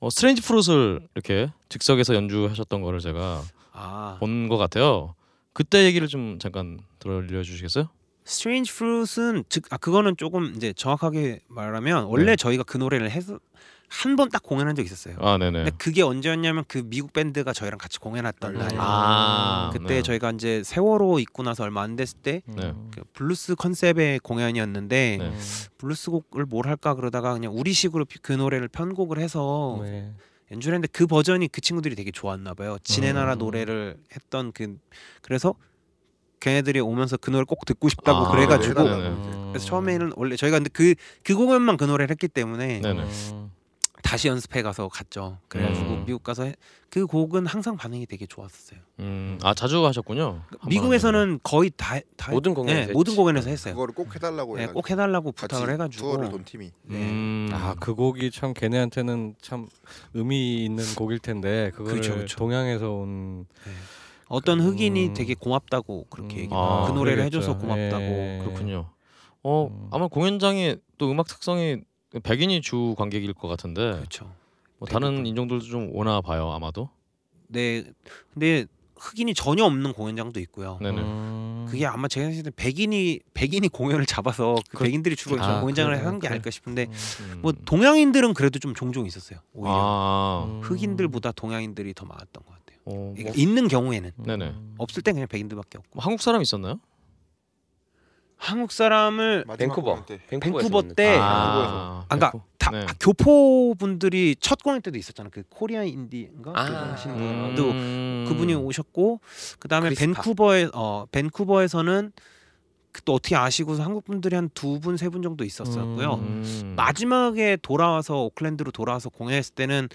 [0.00, 5.14] 어, Strange Fruit를 이렇게 즉석에서 연주하셨던 거를 제가 아 본것 같아요.
[5.52, 7.90] 그때 얘기를 좀 잠깐 들려주시겠어요?
[8.28, 12.36] Strange Fruit는 즉아 그거는 조금 이제 정확하게 말하면 원래 네.
[12.36, 13.38] 저희가 그 노래를 해서
[13.90, 15.16] 한 번 딱 공연한 적 있었어요.
[15.18, 15.64] 아 네네.
[15.64, 18.70] 근데 그게 언제였냐면 그 미국 밴드가 저희랑 같이 공연했던 아, 날.
[18.78, 20.02] 아 그때 네.
[20.02, 22.74] 저희가 이제 세월호 있고 나서 얼마 안 됐을 때 네.
[22.94, 25.32] 그 블루스 컨셉의 공연이었는데 네.
[25.78, 30.12] 블루스 곡을 뭘 할까 그러다가 그냥 우리식으로 피- 그 노래를 편곡을 해서 네.
[30.52, 32.76] 연주를 했는데 그 버전이 그 친구들이 되게 좋았나 봐요.
[32.84, 33.38] 지네 나라 음.
[33.38, 34.76] 노래를 했던 그
[35.22, 35.54] 그래서
[36.40, 39.08] 걔네들이 오면서 그 노래 꼭 듣고 싶다고 아, 그래가지고 네네네.
[39.08, 39.48] 음.
[39.52, 43.02] 그래서 처음에는 원래 저희가 근데 그그 공연만 그 노래를 했기 때문에 네네.
[43.02, 43.50] 음.
[44.00, 45.38] 다시 연습해 가서 갔죠.
[45.48, 46.04] 그래가지고 음.
[46.06, 46.54] 미국 가서 해-
[46.88, 48.80] 그 곡은 항상 반응이 되게 좋았었어요.
[49.00, 50.40] 음, 아 자주 하셨군요.
[50.66, 53.14] 미국에서는 거의 다, 다 모든 공연에서 네, 모든.
[53.16, 53.74] 공연에서 했어요.
[53.74, 56.70] 그거를 꼭 해달라고 네, 꼭 해달라고 부탁을 해가지고 투어를 돈 팀이.
[56.84, 56.96] 네.
[56.96, 57.50] 음.
[57.52, 59.66] 아그 곡이 참 걔네한테는 참
[60.14, 62.36] 의미 있는 곡일 텐데 그거를 그렇죠, 그렇죠.
[62.38, 63.44] 동양에서 온
[64.28, 65.14] 어떤 흑인이 음.
[65.14, 66.40] 되게 고맙다고 그렇게 음.
[66.42, 66.60] 얘기해요.
[66.62, 67.38] 아, 그 노래를 그러겠죠.
[67.38, 68.02] 해줘서 고맙다고.
[68.04, 68.40] 예.
[68.42, 68.90] 그렇군요.
[69.42, 69.88] 어 음.
[69.90, 71.78] 아마 공연장이 또 음악 특성이
[72.22, 74.30] 백인이 주 관객일 것 같은데 그렇죠.
[74.78, 75.26] 뭐 다른.
[75.26, 76.88] 인종들도 좀 오나 봐요 아마도.
[77.48, 77.82] 네,
[78.34, 78.66] 근데
[78.96, 80.78] 흑인이 전혀 없는 공연장도 있고요.
[80.82, 81.00] 네네.
[81.00, 81.66] 음.
[81.68, 85.92] 그게 아마 제가 생각했을 때 백인이 백인이 공연을 잡아서 그 그- 백인들이 주로 아, 공연장을
[85.94, 86.30] 그래, 한게 그래.
[86.34, 86.86] 아닐까 싶은데
[87.20, 87.38] 음.
[87.42, 89.38] 뭐 동양인들은 그래도 좀 종종 있었어요.
[89.54, 90.60] 오히려 아, 음.
[90.62, 92.57] 흑인들보다 동양인들이 더 많았던 것 같아요.
[92.88, 94.54] 어, 뭐, 그러니까 있는 경우에는 네네.
[94.78, 96.78] 없을 땐 그냥 백인들밖에 없고 뭐 한국 사람 있었나요?
[98.36, 100.04] 한국 사람을 밴쿠버.
[100.30, 102.84] 밴쿠버 때 아, 아까 밴쿠- 다 네.
[102.88, 105.30] 아, 교포 분들이 첫 공연 때도 있었잖아요.
[105.32, 106.62] 그 코리안 인디인가 아,
[106.92, 107.54] 하시는 음.
[107.56, 109.20] 분도 그분이 오셨고
[109.58, 110.22] 그 다음에 크리스파.
[110.22, 112.12] 밴쿠버에 어 밴쿠버에서는
[112.92, 116.14] 그또 어떻게 아시고서 한국 분들이 한 두 분세분 정도 있었었고요.
[116.14, 116.74] 음.
[116.76, 119.88] 마지막에 돌아와서 오클랜드로 돌아와서 공연했을 때는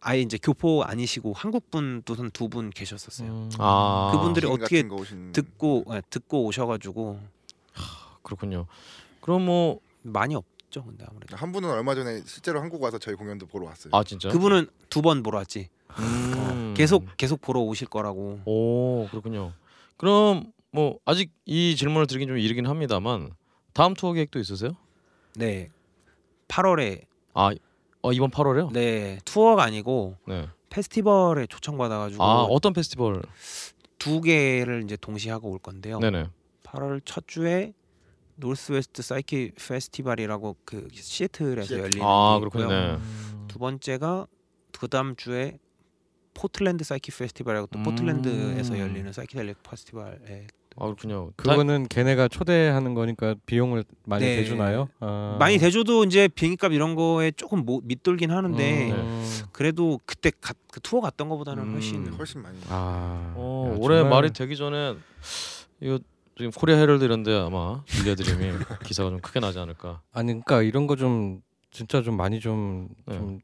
[0.00, 3.28] 아예 이제 교포 아니시고 한국 분도 한두 분 계셨었어요.
[3.30, 3.50] 음.
[3.58, 7.20] 아 그분들이 신 어떻게 오신 듣고 예, 듣고 오셔가지고
[8.22, 8.66] 그렇군요.
[9.20, 13.46] 그럼 뭐 많이 없죠, 근데 아무래도 한 분은 얼마 전에 실제로 한국 와서 저희 공연도
[13.46, 13.90] 보러 왔어요.
[13.94, 14.28] 아 진짜?
[14.30, 15.68] 그분은 두 번 보러 왔지.
[15.98, 16.34] 음.
[16.36, 18.40] 어, 계속 계속 보러 오실 거라고.
[18.44, 19.52] 오 그렇군요.
[19.96, 23.32] 그럼 뭐 아직 이 질문을 드리긴 좀 이르긴 합니다만
[23.74, 24.70] 다음 투어 계획도 있으세요?
[25.36, 25.68] 네,
[26.48, 27.02] 8월에
[27.34, 27.50] 아
[28.02, 28.72] 어, 이번 8월에요?
[28.72, 30.48] 네 투어가 아니고 네.
[30.70, 33.22] 페스티벌에 초청받아가지고 아 어떤 페스티벌?
[33.98, 35.98] 두 개를 이제 동시에 하고 올 건데요.
[35.98, 36.28] 네네.
[36.62, 37.74] 8월 첫 주에
[38.36, 41.82] Northwest Psych Festival이라고 그 시애틀에서 시애틀.
[41.84, 42.50] 열리는 아게 있고요.
[42.50, 42.68] 그렇군요.
[42.68, 42.94] 네.
[42.94, 43.44] 음.
[43.48, 44.26] 두 번째가
[44.78, 45.58] 그 다음 주에
[46.32, 47.82] Portland Psych Festival이라고 또 음.
[47.82, 50.46] 포틀랜드에서 열리는 사이키델릭 페스티벌에
[50.76, 51.30] 아 그렇군요.
[51.36, 54.36] 그거는 걔네가 초대하는 거니까 비용을 많이 네.
[54.36, 54.88] 대주나요?
[55.00, 55.36] 아.
[55.38, 59.24] 많이 대줘도 이제 비행기값 이런 거에 조금 못 밑돌긴 하는데 음.
[59.52, 61.72] 그래도 그때 가, 그 투어 갔던 것보다는 음.
[61.74, 62.56] 훨씬 훨씬 많이.
[62.68, 63.32] 아.
[63.36, 64.94] 어, 야, 올해 정말 말이 되기 전에
[65.80, 65.98] 이거
[66.36, 68.52] 지금 코리아 헤럴드 이런데 아마 줄리아 드림이
[68.84, 70.00] 기사가 좀 크게 나지 않을까.
[70.12, 73.38] 아니 그러니까 이런 거 좀 진짜 좀 많이 좀좀 네.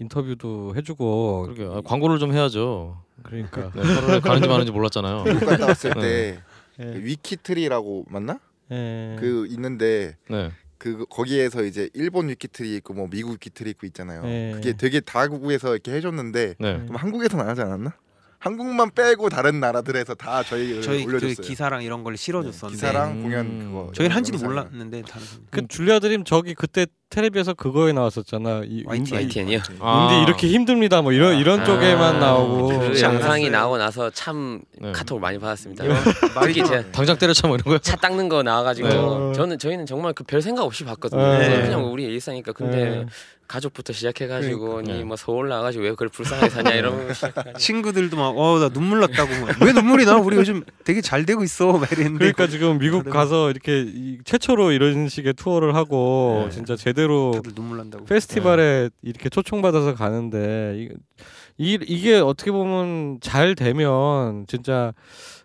[0.00, 3.02] 인터뷰도 해주고 그러게 아, 광고를 좀 해야죠.
[3.22, 5.24] 그러니까 네, 8월에 가는지 마는지 몰랐잖아요.
[5.24, 6.00] 미국 갔다 왔을 네.
[6.00, 6.40] 때
[6.80, 6.94] 예.
[6.96, 8.40] 위키트리라고 맞나?
[8.70, 9.16] 예.
[9.18, 10.50] 그 있는데 네.
[10.78, 14.22] 그 거기에서 이제 일본 위키트리 있고 뭐 미국 위키트리 있고 있잖아요.
[14.22, 14.52] 네.
[14.54, 16.78] 그게 되게 다국에서 이렇게 해줬는데 네.
[16.84, 17.94] 그럼 한국에서는 안 하지 않았나?
[18.40, 21.34] 한국만 빼고 다른 나라들에서 다 저희 저희 올려줬어요.
[21.36, 23.22] 그 기사랑 이런 걸 실어줬었는데 기사랑 음.
[23.22, 23.90] 공연 그거.
[23.94, 24.38] 저희는 한지도.
[24.38, 25.26] 몰랐는데 다른.
[25.50, 28.62] 그 줄리아 드림 저기 그때 텔레비에서 그거에 나왔었잖아.
[28.64, 29.18] 이 YTN.
[29.18, 29.60] 운- YTN이요.
[29.80, 30.06] 아.
[30.12, 31.02] 운디 이렇게 힘듭니다.
[31.02, 32.68] 뭐 이런 이런 아, 쪽에만 나오고.
[32.68, 33.50] 그 그렇지 영상이 않았어요.
[33.50, 34.92] 나오고 나서 참 네.
[34.92, 35.84] 카톡을 많이 받았습니다.
[36.44, 37.78] 특히 제 당장 때려쳐 뭐 이런 거요?
[37.78, 39.32] 차 닦는 거 나와가지고 네.
[39.34, 41.38] 저는 저희는 정말 그 별 생각 없이 봤거든요.
[41.38, 41.62] 네.
[41.62, 43.06] 그냥 우리 일상이니까 근데 네.
[43.48, 44.98] 가족부터 시작해가지고 네.
[44.98, 47.08] 니뭐 서울 나가지고 왜 그걸 불쌍하게 사냐 이러면
[47.58, 50.16] 친구들도 막 어 나 눈물 났다고 막, 왜 눈물이 나?
[50.18, 51.72] 우리 요즘 되게 잘 되고 있어.
[51.72, 56.50] 막 이랬는데 그러니까 지금 미국 가서 이렇게 이- 최초로 이런 식의 투어를 하고 네.
[56.54, 58.04] 진짜 제대로 다들 눈물 난다고.
[58.04, 60.88] 페스티벌에 이렇게 초청받아서 가는데
[61.56, 64.92] 이, 이 이게 어떻게 보면 잘 되면 진짜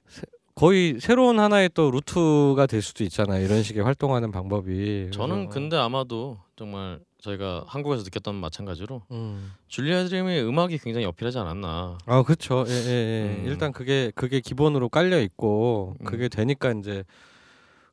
[0.07, 0.23] 새-
[0.55, 3.43] 거의 새로운 하나의 또 루트가 될 수도 있잖아요.
[3.45, 5.07] 이런 식의 활동하는 방법이.
[5.11, 9.53] 저는 근데 아마도 정말 저희가 한국에서 느꼈던 마찬가지로 음.
[9.69, 11.97] 줄리아 드림의 음악이 굉장히 어필하지 않았나.
[12.05, 12.65] 아 그렇죠.
[12.67, 13.35] 예, 예, 예.
[13.39, 13.45] 음.
[13.45, 16.05] 일단 그게 그게 기본으로 깔려 있고 음.
[16.05, 17.03] 그게 되니까 이제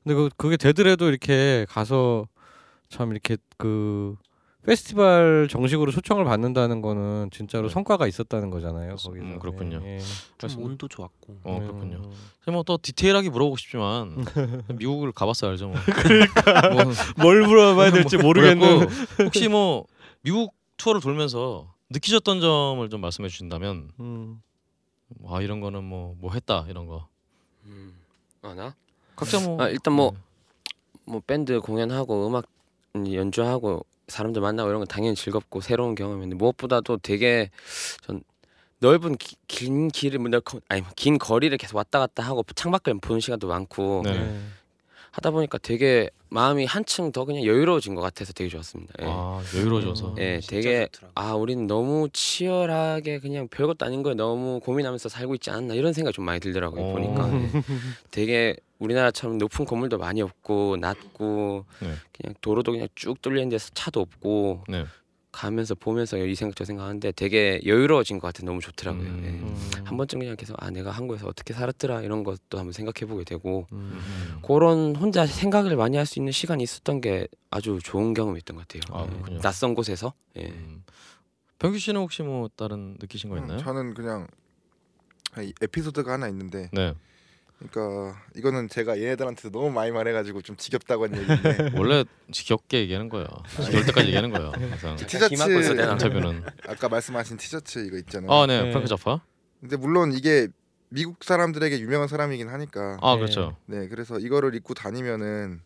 [0.02, 2.26] 근데 그 그게 되더라도 이렇게 가서
[2.88, 4.16] 참 이렇게 그
[4.64, 7.72] 페스티벌 정식으로 초청을 받는다는 거는 진짜로 네.
[7.72, 8.96] 성과가 있었다는 거잖아요.
[8.96, 9.24] 거기서.
[9.24, 9.80] 음, 그렇군요.
[9.84, 10.00] 예, 예.
[10.38, 11.38] 좀 운도 좋았고.
[11.44, 12.02] 어 음, 그렇군요.
[12.46, 12.52] 음.
[12.52, 14.16] 뭐또 디테일하게 물어보고 싶지만
[14.78, 15.68] 미국을 가봤어야 알죠.
[15.68, 15.76] 뭐.
[16.02, 16.62] 그러니까
[17.16, 18.88] 뭘 물어봐야 될지 모르겠는.
[19.24, 19.86] 혹시 뭐
[20.22, 24.42] 미국 투어를 돌면서 느끼셨던 점을 좀 말씀해 주신다면 음.
[25.22, 27.08] 와 이런 거는 뭐뭐 했다 이런 거
[27.66, 27.94] 음.
[28.42, 28.74] 아 나?
[29.16, 30.14] 각자 뭐 아, 일단 뭐뭐
[31.26, 32.46] 밴드 공연하고 음악
[32.94, 37.50] 연주하고 사람들 만나고 이런 건 당연히 즐겁고 새로운 경험인데 무엇보다도 되게
[38.02, 38.22] 전
[38.80, 43.20] 넓은 기- 긴 길을 뭐 넓고 아니 긴 거리를 계속 왔다 갔다 하고 창밖을 보는
[43.20, 44.40] 시간도 많고 네.
[45.10, 45.12] 네.
[45.12, 48.94] 하다 보니까 되게 마음이 한층 더 그냥 여유로워진 것 같아서 되게 좋았습니다.
[49.02, 49.06] 예.
[49.08, 51.12] 아 여유로워져서 예, 진짜 되게 좋더라고요.
[51.14, 56.14] 아 우리는 너무 치열하게 그냥 별것도 아닌 거에 너무 고민하면서 살고 있지 않나 이런 생각이
[56.14, 56.92] 좀 많이 들더라고요 어.
[56.92, 57.50] 보니까 예.
[58.10, 61.92] 되게 우리나라처럼 높은 건물도 많이 없고 낮고 네.
[62.12, 64.86] 그냥 도로도 그냥 쭉 뚫려 있는 데서 차도 없고 네.
[65.32, 69.02] 가면서 보면서 이 생각 저 생각 하는데 되게 여유로워진 것 같아 너무 좋더라고요.
[69.06, 69.22] 음.
[69.24, 69.28] 예.
[69.80, 69.84] 음.
[69.86, 73.66] 한 번쯤 그냥 계속 아 내가 한국에서 어떻게 살았더라 이런 것도 한번 생각해 보게 되고
[73.72, 73.78] 음.
[73.92, 74.42] 음.
[74.44, 78.82] 그런 혼자 생각을 많이 할 수 있는 시간이 있었던 게 아주 좋은 경험이었던 것 같아요.
[78.92, 79.38] 아, 예.
[79.38, 80.46] 낯선 곳에서 예.
[80.46, 80.82] 음.
[81.60, 83.58] 병규 씨는 혹시 뭐 다른 느끼신 거 음, 있나요?
[83.58, 84.26] 저는 그냥
[85.38, 86.94] 이 에피소드가 하나 있는데 네
[87.70, 93.26] 그러니까 이거는 제가 얘네들한테 너무 많이 말해가지고 좀 지겹다고 한 얘기인데 원래 지겹게 얘기하는 거예요.
[93.64, 94.52] 지겨울 때까지 얘기하는 거예요.
[94.52, 95.92] 항상 티셔츠 있어, 내가.
[95.92, 96.42] 인터뷰는.
[96.66, 98.30] 아까 말씀하신 티셔츠 이거 있잖아요.
[98.32, 98.68] 아, 네, 네.
[98.70, 99.20] 프랭크 자파.
[99.60, 100.48] 근데 물론 이게
[100.88, 103.18] 미국 사람들에게 유명한 사람이긴 하니까 아, 네.
[103.20, 103.56] 그렇죠.
[103.66, 105.60] 네 그래서 이거를 입고 다니면은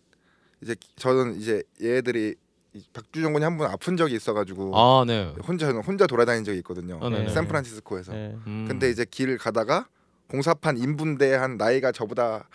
[0.62, 2.34] 이제 저는 이제 얘들이
[2.72, 5.32] 이 박주정 군이 한 번 아픈 적이 있어가지고 아, 네.
[5.46, 6.98] 혼자 혼자 돌아다닌 적이 있거든요.
[7.00, 7.28] 아, 네네.
[7.30, 8.12] 샌프란시스코에서.
[8.12, 8.36] 네.
[8.48, 8.64] 음.
[8.66, 9.86] 근데 이제 길 가다가
[10.34, 12.48] 공사판 인분대 한 나이가 저보다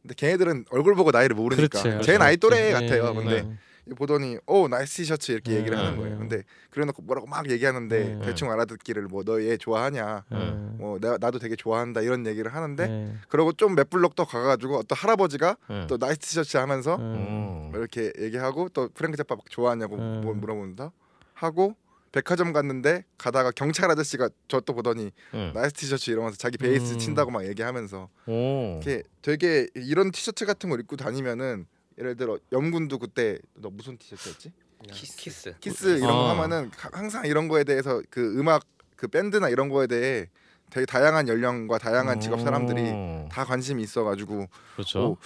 [0.00, 2.72] 근데 걔네들은 얼굴 보고 나이를 모르니까 그렇지, 제 나이 또래 네.
[2.72, 3.12] 같아요.
[3.12, 3.42] 네.
[3.84, 5.96] 근데 보더니 oh nice T-shirt 이렇게 네, 얘기를 하는 네.
[5.98, 6.18] 거예요.
[6.18, 8.20] 근데 그래놓고 뭐라고 막 얘기하는데 네.
[8.24, 10.38] 대충 알아듣기를 뭐 너 얘 좋아하냐, 네.
[10.78, 13.14] 뭐 내가 나도 되게 좋아한다 이런 얘기를 하는데 네.
[13.28, 15.86] 그러고 좀 몇 블록 더 가가지고 어떤 할아버지가 네.
[15.86, 16.96] 또 nice T-shirt 하면서.
[16.98, 20.22] 뭐 이렇게 얘기하고 또 프랭크 막 좋아하냐고 음.
[20.24, 20.90] 뭐 물어본다
[21.34, 21.74] 하고
[22.12, 25.52] 백화점 갔는데 가다가 경찰 아저씨가 저 또 보더니 네.
[25.52, 26.98] nice T-shirt 이러면서 자기 베이스 음.
[26.98, 28.80] 친다고 막 얘기하면서 오.
[28.82, 31.66] 이렇게 되게 이런 티셔츠 같은 걸 입고 다니면은
[31.98, 34.52] 예를 들어 염군도 그때 너 무슨 티셔츠였지?
[34.92, 36.30] 키스 키스 키스 이런 거 아.
[36.36, 38.62] 하면은 가- 항상 이런 거에 대해서 그 음악
[38.96, 40.28] 그 밴드나 이런 거에 대해
[40.70, 43.28] 되게 다양한 연령과 다양한 직업 사람들이 오.
[43.30, 45.00] 다 관심이 있어가지고 그렇죠.
[45.00, 45.16] 오,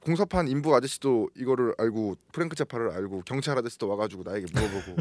[0.00, 4.96] 공사판 인부 아저씨도 이거를 알고 프랭크 자파를 알고 경찰 아저씨도 와가지고 나에게 물어보고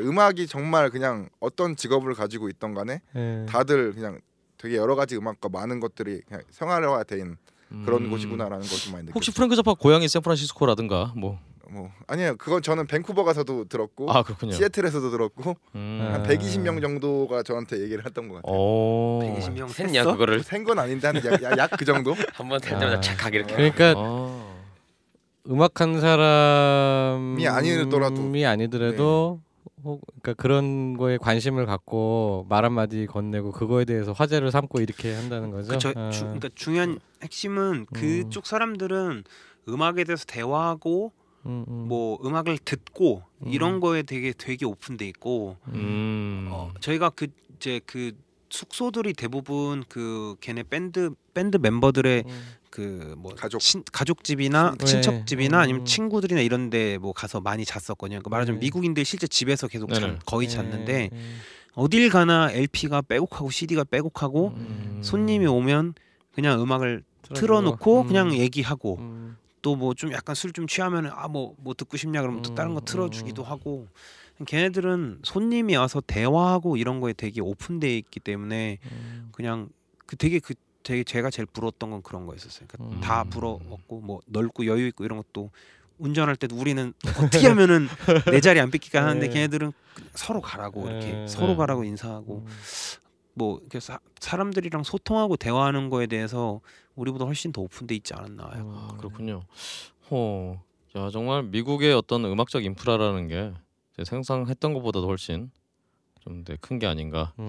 [0.06, 3.46] 음악이 정말 그냥 어떤 직업을 가지고 있던 간에 네.
[3.48, 4.20] 다들 그냥
[4.58, 7.36] 되게 여러 가지 음악과 많은 것들이 그냥 생활화된
[7.84, 8.10] 그런 음.
[8.10, 9.12] 곳이구나라는 걸좀 많이 느꼈어요.
[9.14, 11.38] 혹시 프랭크 자파 고향이 샌프란시스코라든가 뭐.
[11.70, 12.36] 뭐 아니에요.
[12.36, 14.52] 그건 저는 밴쿠버 가서도 들었고 아, 그렇군요.
[14.52, 15.98] 시애틀에서도 들었고 음.
[16.02, 16.14] 아.
[16.14, 18.56] 한 120명 정도가 저한테 얘기를 했던 것 같아요.
[18.56, 19.20] 오.
[19.22, 20.12] 120명 했냐 셌어?
[20.12, 22.14] 그거를 생건 아닌데 한약그 정도?
[22.34, 23.00] 한번 아.
[23.00, 24.56] 착하게 이렇게 그러니까 아.
[25.48, 28.22] 음악하는 사람이 아니더라도.
[28.46, 29.40] 아니더라도
[29.84, 35.50] 혹 그러니까 그런 거에 관심을 갖고 말 한마디 건네고 그거에 대해서 화제를 삼고 이렇게 한다는
[35.50, 35.72] 거죠.
[35.72, 35.92] 그쵸.
[35.94, 36.10] 아.
[36.10, 39.24] 주, 그러니까 중요한 핵심은 그쪽 사람들은
[39.68, 41.12] 음악에 대해서 대화하고
[41.46, 41.88] 음, 음.
[41.88, 43.52] 뭐 음악을 듣고 음.
[43.52, 46.48] 이런 거에 되게 되게 오픈돼 있고 음.
[46.50, 48.12] 어, 저희가 그 이제 그
[48.50, 52.42] 숙소들이 대부분 그 걔네 밴드 밴드 멤버들의 음.
[52.70, 53.60] 그뭐 가족.
[53.90, 54.84] 가족 집이나 네.
[54.84, 55.84] 친척 집이나 아니면 음.
[55.86, 58.18] 친구들이나 이런데 뭐 가서 많이 잤었거든요.
[58.18, 58.66] 그러니까 말하자면 네.
[58.66, 60.00] 미국인들 실제 집에서 계속 네네.
[60.00, 61.36] 잔, 거의 잤는데 네.
[61.74, 65.00] 어딜 가나 LP가 빼곡하고 CD가 빼곡하고 음.
[65.02, 65.94] 손님이 오면
[66.32, 67.02] 그냥 음악을.
[67.34, 68.06] 틀어놓고 음.
[68.06, 69.36] 그냥 얘기하고 음.
[69.66, 72.84] 또 뭐 좀 약간 술 좀 취하면은 아뭐뭐 듣고 싶냐 그러면 또 다른 거 음,
[72.84, 73.50] 틀어주기도 음.
[73.50, 73.88] 하고
[74.46, 79.28] 걔네들은 손님이 와서 대화하고 이런 거에 되게 오픈돼 있기 때문에 음.
[79.32, 79.68] 그냥
[80.06, 80.54] 그 되게 그
[80.84, 82.68] 되게 제가 제일 부러웠던 건 그런 거였었어요.
[82.68, 83.00] 그러니까 음.
[83.00, 85.50] 다 부러웠고 뭐 넓고 여유 있고 이런 것도
[85.98, 87.88] 운전할 때도 우리는 어떻게 하면은
[88.30, 89.32] 내 자리 안 뺏기까 하는데 네.
[89.32, 89.72] 걔네들은
[90.14, 91.26] 서로 가라고 이렇게 네.
[91.26, 91.56] 서로 네.
[91.56, 92.52] 가라고 인사하고 음.
[93.34, 96.60] 뭐 이렇게 사, 사람들이랑 소통하고 대화하는 거에 대해서
[96.96, 98.44] 우리보다 훨씬 더 오픈돼 있지 않았나.
[98.52, 99.42] 아, 그렇군요.
[100.10, 100.62] 어,
[100.96, 103.52] 야 정말 미국의 어떤 음악적 인프라라는 게
[104.04, 105.50] 상상했던 것보다도 훨씬
[106.24, 107.32] 좀 큰 게 아닌가.
[107.38, 107.48] 음.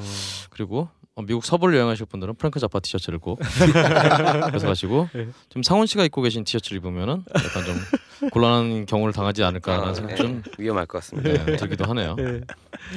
[0.49, 3.39] 그리고 어, 미국 서부를 여행하실 분들은 프랭크 자파 티셔츠를 꼭
[4.47, 5.27] 그래서 가시고 네.
[5.49, 10.09] 지금 상훈 씨가 입고 계신 티셔츠를 입으면은 약간 좀 곤란한 경우를 당하지 않을까라는 아, 생각
[10.11, 10.15] 네.
[10.15, 11.43] 좀 위험할 것 같습니다.
[11.45, 12.15] 네, 들기도 하네요.
[12.15, 12.41] 네.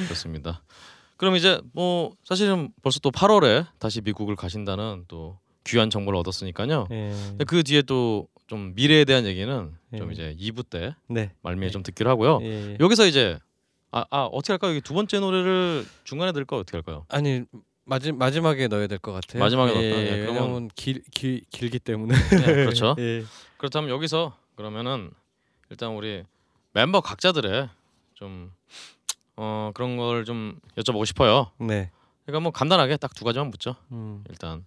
[0.05, 0.63] 그렇습니다.
[1.17, 5.39] 그럼 이제 뭐 사실은 벌써 또 8월에 다시 미국을 가신다는 또
[5.71, 6.87] 귀한 정보를 얻었으니까요.
[6.91, 7.11] 예.
[7.31, 10.13] 근데 그 뒤에 또 좀 미래에 대한 얘기는 좀 예.
[10.13, 11.31] 이제 2부 때 네.
[11.43, 11.71] 말미에 네.
[11.71, 12.41] 좀 듣기로 하고요.
[12.43, 12.77] 예.
[12.81, 13.39] 여기서 이제
[13.93, 14.73] 아, 아 어떻게 할까요?
[14.73, 17.05] 여기 두 번째 노래를 중간에 들을까 어떻게 할까요?
[17.09, 17.45] 아니
[17.85, 19.39] 마지 마지막에 넣어야 될 것 같아요.
[19.41, 20.01] 마지막에 넣을까요?
[20.01, 22.13] 예, 예, 그러면- 길, 길 길기 때문에.
[22.17, 22.97] 네, 그렇죠.
[22.99, 23.23] 예.
[23.57, 25.13] 그렇다면 여기서 그러면은
[25.71, 26.25] 일단 우리
[26.73, 27.69] 멤버 각자들의
[28.15, 28.51] 좀
[29.37, 31.53] 어, 그런 걸 좀 여쭤보고 싶어요.
[31.61, 31.93] 네.
[32.27, 33.77] 그러니까 뭐 간단하게 딱 두 가지만 묻죠.
[33.93, 34.25] 음.
[34.29, 34.65] 일단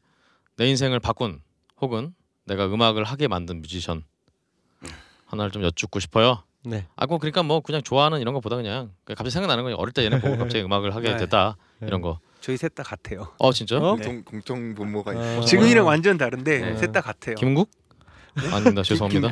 [0.58, 1.41] 내 인생을 바꾼
[1.82, 2.14] 혹은
[2.45, 4.04] 내가 음악을 하게 만든 뮤지션
[5.26, 6.43] 하나를 좀 여쭙고 싶어요.
[6.66, 6.86] 네.
[6.95, 9.78] 아, 뭐 그러니까 뭐 그냥 좋아하는 이런 것보다 그냥 그냥 갑자기 생각나는 거예요.
[9.78, 11.18] 어릴 때 얘네 보고 갑자기 음악을 하게 네.
[11.18, 11.88] 됐다 네.
[11.88, 12.20] 이런 거.
[12.41, 13.34] 저희 셋 다 같아요.
[13.39, 13.78] 어 진짜?
[13.78, 13.95] 어?
[13.95, 15.32] 공통 공통 분모가 아.
[15.34, 16.78] 있고 지금이랑 완전 다른데 네.
[16.78, 17.36] 셋다 같아요.
[17.36, 17.70] 김국?
[18.51, 18.84] 아닙니다.
[18.84, 19.30] 죄송합니다.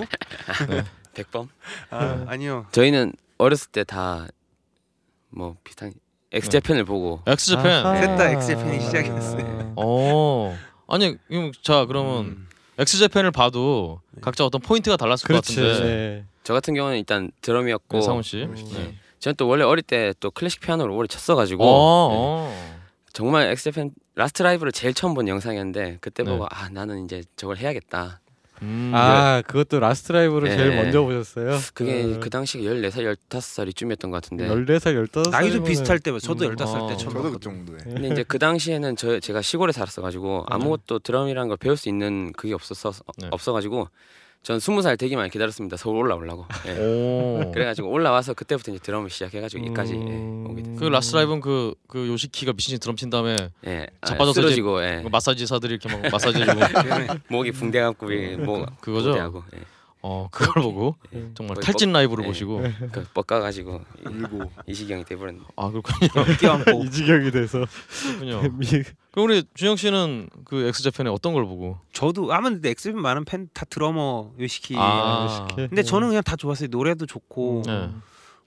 [0.69, 0.83] 네.
[1.13, 1.49] 백범?
[1.89, 2.65] 아, 아니요.
[2.71, 4.27] 저희는 어렸을 때 다
[5.33, 5.93] 뭐 비슷한
[6.33, 7.63] 엑스재팬을 보고 엑스재팬.
[7.63, 9.73] 셋 다 엑스재팬이 시작이었어요.
[9.77, 10.57] 어.
[10.91, 12.47] 아니 이거 자 그러면 음.
[12.77, 15.55] 엑스재팬을 봐도 각자 어떤 포인트가 달랐을 그렇지.
[15.55, 15.83] 것 같은데.
[15.85, 16.25] 네.
[16.43, 18.43] 저 같은 경우는 일단 드럼이었고 네, 상훈 씨.
[18.43, 18.55] 음.
[18.73, 18.95] 네.
[19.19, 22.15] 저는 또 원래 어릴 때 또 클래식 피아노를 오래 쳤어가지고 어, 네.
[22.17, 22.81] 어.
[23.13, 26.31] 정말 엑스제팬 Last Live를 제일 처음 본 영상이었는데 그때 네.
[26.31, 28.19] 보고 아 나는 이제 저걸 해야겠다.
[28.61, 28.91] 음.
[28.93, 30.57] 아 그것도 Last Live를 네.
[30.57, 31.57] 제일 먼저 보셨어요?
[31.73, 36.55] 그게 그 당시 14살 15살이쯤이었던 것 같은데 14살 15살 나이도 비슷할 때 저도 음.
[36.55, 36.87] 15살 어.
[36.87, 37.39] 때 처음 저도 그.
[37.39, 42.31] 정도에 근데 이제 그 당시에는 저 제가 시골에 살았어가지고 아무것도 드럼이라는 걸 배울 수 있는
[42.33, 43.29] 그게 없었어 네.
[43.31, 43.87] 없어가지고
[44.43, 46.77] 전 스무 살 되기만 기다렸습니다 서울 올라오려고 예.
[46.79, 47.51] 오.
[47.51, 50.47] 그래가지고 올라와서 그때부터 이제 드럼을 시작해가지고 여기까지 예, 음.
[50.49, 53.35] 오게 됐어요 그 Last Live는 그, 그 요시키가 미친 듯이 드럼 친 다음에
[53.67, 53.87] 예.
[54.01, 55.01] 아, 자빠져서 이제 쓰러지고 예.
[55.03, 56.59] 그 마사지사들이 이렇게 막 마사지 해주고
[57.29, 59.09] 목이 붕대 감고 예, 목 그거죠?
[59.09, 59.59] 고대하고 예.
[60.03, 61.29] 어 그걸 보고 예.
[61.35, 62.27] 정말 거의 탈진 라이브를 예.
[62.27, 66.09] 보시고 그 뻗가가지고 울고 이 시경이 돼버렸네 아 그렇군요.
[66.39, 67.65] 끼얹고 이 지경이 돼서
[68.19, 68.41] 그렇군요.
[68.57, 68.65] 미-
[69.11, 71.77] 그럼 우리 준영 씨는 그 엑스제팬의 어떤 걸 보고?
[71.93, 74.75] 저도 아마 근데 엑스맨 많은 팬 다 드러머 요시키.
[74.77, 76.69] 아, 근데 저는 그냥 다 좋았어요.
[76.71, 77.89] 노래도 좋고 네.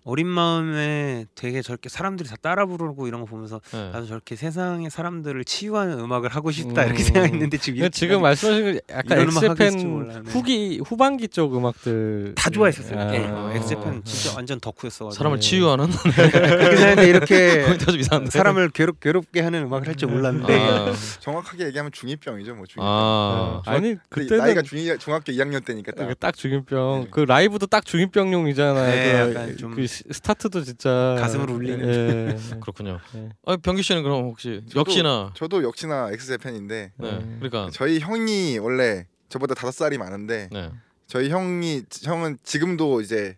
[0.07, 3.89] 어린 마음에 되게 저렇게 사람들이 다 따라 부르고 이런 거 보면서 네.
[3.91, 6.87] 나도 저렇게 세상의 사람들을 치유하는 음악을 하고 싶다 음.
[6.89, 10.27] 이렇게 생각했는데 지금 지금 말씀하신 거 약간 이런 음악 하겠을지 엑스팬.
[10.27, 13.01] 후기 후반기 쪽 음악들 다 좋아했었어요.
[13.01, 13.15] 아.
[13.15, 13.25] 예.
[13.27, 13.53] 아.
[13.55, 15.11] X Japan 진짜 완전 덕후였어.
[15.11, 15.49] 사람을 네.
[15.49, 18.31] 치유하는 그렇게 생각했는데 이렇게 포인트가 좀 이상한데.
[18.31, 23.63] 사람을 괴롭 괴롭게 하는 음악을 할 줄 몰랐는데 아, 정확하게 얘기하면 중2병이죠 뭐 중2병 아,
[23.65, 27.09] 아니 근데 그때는 나이가 중2 중학교 2학년 때니까 딱그딱 중2병 네.
[27.11, 29.33] 그 라이브도 딱 중2병용이잖아요.
[29.33, 31.89] 네, 그, 그 시- 스타트도 진짜 가슴을 울리는.
[31.89, 32.37] 예.
[32.61, 32.99] 그렇군요.
[33.15, 33.29] 네.
[33.47, 37.37] 아, 병규 씨는 그럼 혹시 저도- 역시나 저도 역시나 X Japan인데 네, 음.
[37.41, 40.71] 그러니까 저희 형이 원래 저보다 다섯 살이 많은데 네.
[41.07, 43.37] 저희 형이 형은 지금도 이제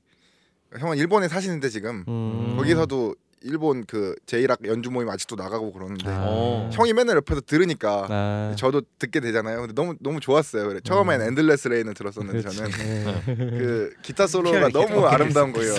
[0.79, 2.55] 형은 일본에 사시는데 지금 음.
[2.57, 3.15] 거기서도
[3.47, 6.25] 일본 그 J-rock 연주 모임 아직도 나가고 그러는데 아.
[6.27, 6.71] 어.
[6.73, 8.55] 형이 맨날 옆에서 들으니까 아.
[8.59, 9.61] 저도 듣게 되잖아요.
[9.61, 10.69] 근데 너무 너무 좋았어요.
[10.69, 10.81] 그래.
[10.83, 11.27] 처음엔 음.
[11.29, 12.57] Endless Rain을 들었었는데 그렇지.
[12.57, 13.59] 저는 예.
[13.59, 15.75] 그 기타 솔로가 너무 아름다운 거예요.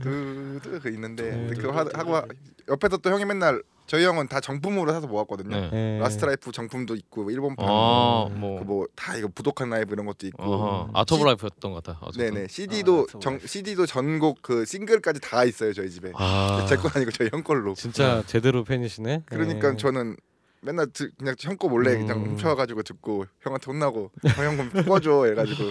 [0.00, 1.54] 두두 그 있는데 네.
[1.54, 2.24] 그거 하- 하고 하-
[2.68, 5.70] 옆에서 또 형이 맨날 저희 형은 다 정품으로 사서 모았거든요.
[5.70, 5.70] 네.
[5.72, 5.98] 예.
[6.00, 8.40] Last Live 정품도 있고 일본판 아, 음.
[8.40, 11.98] 뭐 그뭐다 이거 부도칸 라이브 이런 것도 있고 어허, Art of Life였던 것 같아.
[12.02, 12.34] 어쨌든.
[12.34, 17.10] 네네 CD도 아, 정 CD도 전곡 그 싱글까지 다 있어요 저희 집에 아, 제건 아니고
[17.12, 19.22] 저희 형 걸로 진짜 제대로 팬이시네.
[19.26, 19.76] 그러니까 예.
[19.76, 20.16] 저는
[20.62, 22.26] 맨날 드, 그냥 형 거 몰래 그냥 음.
[22.30, 25.64] 훔쳐가지고 듣고 형한테 혼나고 형좀 꺼줘 해가지고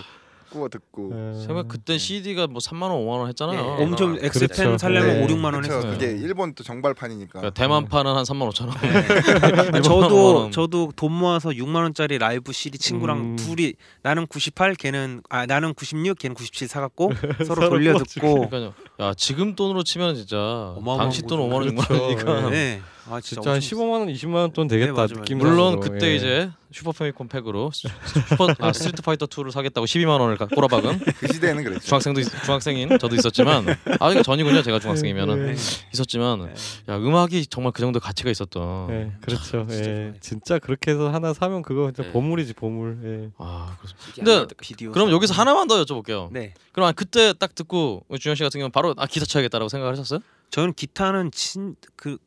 [0.50, 1.12] 구워 듣고
[1.46, 3.78] 생각 그때 CD가 뭐 3만 원, 5만 원 했잖아요.
[3.78, 3.84] 네.
[3.84, 4.78] 엄청 아, X Japan 그렇죠.
[4.78, 5.24] 살려면 네.
[5.24, 5.92] 5, 6만 원 그쵸, 했어요.
[5.92, 8.76] 그게 일본 또 정발판이니까 그러니까 대만판은 한 3만 5천 원.
[8.82, 9.72] 네.
[9.74, 9.82] 원.
[9.84, 13.36] 저도 저도 돈 모아서 6만 원짜리 라이브 CD 친구랑 음.
[13.36, 17.12] 둘이 나는 98 걔는 아 나는 96 걔는 97 사갖고
[17.46, 17.98] 서로 서로 돌려.
[17.98, 18.74] 듣고 그러니까요.
[19.00, 21.50] 야 지금 돈으로 치면 진짜 당시 돈 거죠.
[21.50, 22.04] 5만 원, 6만 그렇죠.
[22.04, 22.50] 원이니까.
[22.50, 22.82] 네.
[23.08, 25.14] 아 진짜, 진짜 한 엄청 15만 원, 20만 원 돈 되겠다 네.
[25.16, 25.50] 느낌으로.
[25.50, 26.16] 물론 그때 예.
[26.16, 27.88] 이제 Super Famicom 팩으로 슈-
[28.30, 31.86] 슈퍼 아, Street Fighter 2를 사겠다고 12만 원을 가- 꼬라박은 그 시대에는 그랬죠.
[31.86, 33.66] 중학생도 있- 중학생인 저도 있었지만
[34.00, 34.62] 아직 전이군요.
[34.64, 35.56] 제가 중학생이면은 네.
[35.94, 36.50] 있었지만
[36.90, 38.90] 야 음악이 정말 그 정도 가치가 있었던.
[38.92, 39.66] 예, 그렇죠.
[39.70, 40.14] 진짜 예.
[40.20, 42.12] 진짜 그렇게 해서 하나 사면 그거 진짜 네.
[42.12, 42.98] 보물이지 보물.
[43.04, 43.30] 예.
[43.38, 44.14] 아 그렇습니다.
[44.16, 44.56] CD 근데.
[44.60, 46.30] 비디오 그럼 사- 여기서 하나만 더 여쭤볼게요.
[46.32, 46.54] 네.
[46.72, 50.20] 그럼 그때 딱 듣고 준영 씨 같은 경우는 바로 아 기타 쳐야겠다라고 생각하셨어요?
[50.50, 52.18] 저는 기타는 진 그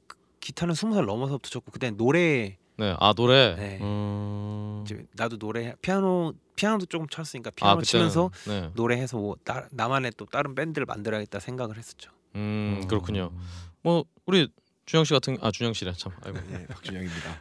[0.40, 2.94] 기타는 20살 넘어서부터 쳤고 그때 노래 네.
[3.00, 3.56] 아 노래.
[3.56, 3.78] 네.
[3.82, 4.84] 음.
[4.86, 8.70] 이제 나도 노래 피아노 피아노도 조금 쳤으니까 피아노 아 그때는 치면서 네.
[8.74, 12.12] 노래해서 뭐 따, 나만의 또 다른 밴드를 만들어야겠다 생각을 했었죠.
[12.36, 13.32] 음 그렇군요.
[13.82, 14.48] 뭐 우리
[14.86, 16.12] 준영 씨 같은 아 준영 씨래 참.
[16.24, 16.38] 아이고.
[16.52, 17.40] 예, 박준영입니다.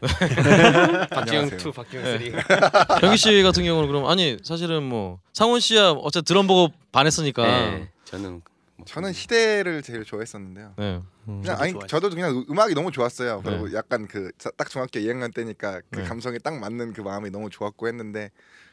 [1.21, 1.59] 안녕하세요.
[1.69, 2.31] 2, 박지영 네.
[2.89, 2.99] 3.
[2.99, 7.43] 경기 씨 같은 경우는 그럼 아니 사실은 뭐 상훈 씨야 어쨌든 드럼 보고 반했으니까.
[7.45, 7.91] 네.
[8.05, 8.41] 저는 뭐
[8.85, 10.73] 저는 시대를 제일 좋아했었는데요.
[10.77, 11.01] 네.
[11.27, 11.41] 음.
[11.41, 11.87] 그냥 저도 아니 좋아했어요.
[11.87, 13.41] 저도 그냥 음악이 너무 좋았어요.
[13.43, 13.49] 네.
[13.51, 16.03] 그리고 약간 그 딱 중학교 2학년 때니까 그 네.
[16.05, 18.31] 감성에 딱 맞는 그 마음이 너무 좋았고 했는데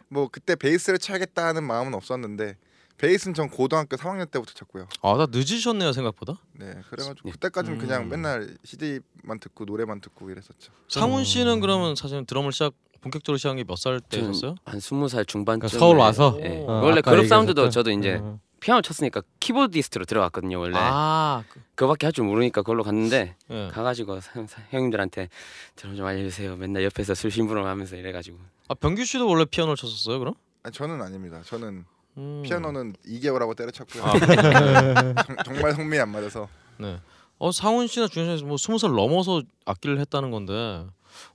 [0.09, 2.57] 뭐 그때 베이스를 쳐야겠다는 마음은 없었는데
[2.99, 4.87] 베이스는 전 고등학교 3학년 때부터 쳤고요.
[5.03, 6.39] 아나 늦으셨네요 생각보다.
[6.53, 7.33] 네, 그래가지고 예.
[7.33, 8.09] 그때까지는 그냥 음.
[8.11, 10.73] 맨날 CD만 듣고 노래만 듣고 이랬었죠.
[10.89, 14.55] 상훈 씨는 그러면 사실 드럼을 시작 본격적으로 시작한 게 몇 살 때였어요?
[14.65, 16.39] 한 20살 중반쯤 그러니까 서울 와서?
[16.43, 16.59] 예.
[16.66, 17.69] 어, 원래 그룹 사운드도?
[17.70, 18.39] 저도 이제 어.
[18.65, 23.69] 피아노 쳤으니까 키보디스트로 들어갔거든요 원래 아, 그- 그거밖에 할 줄 모르니까 그걸로 갔는데 예.
[23.70, 25.28] 가가지고 형- 형님들한테
[25.77, 28.39] 드럼 좀 알려주세요 맨날 옆에서 술 심부름하면서 이래가지고
[28.69, 30.32] 아 병규 씨도 원래 피아노를 쳤었어요 그럼?
[30.62, 31.43] 아니, 저는 아닙니다.
[31.45, 31.85] 저는
[32.16, 32.43] 음.
[32.47, 34.03] 피아노는 2개월하고 때려쳤고요.
[34.03, 34.12] 아,
[35.27, 36.99] 정, 정말 성미에 안 맞아서 네.
[37.39, 40.86] 어 상훈 씨나 준현 씨뭐 스무 살 넘어서 악기를 했다는 건데,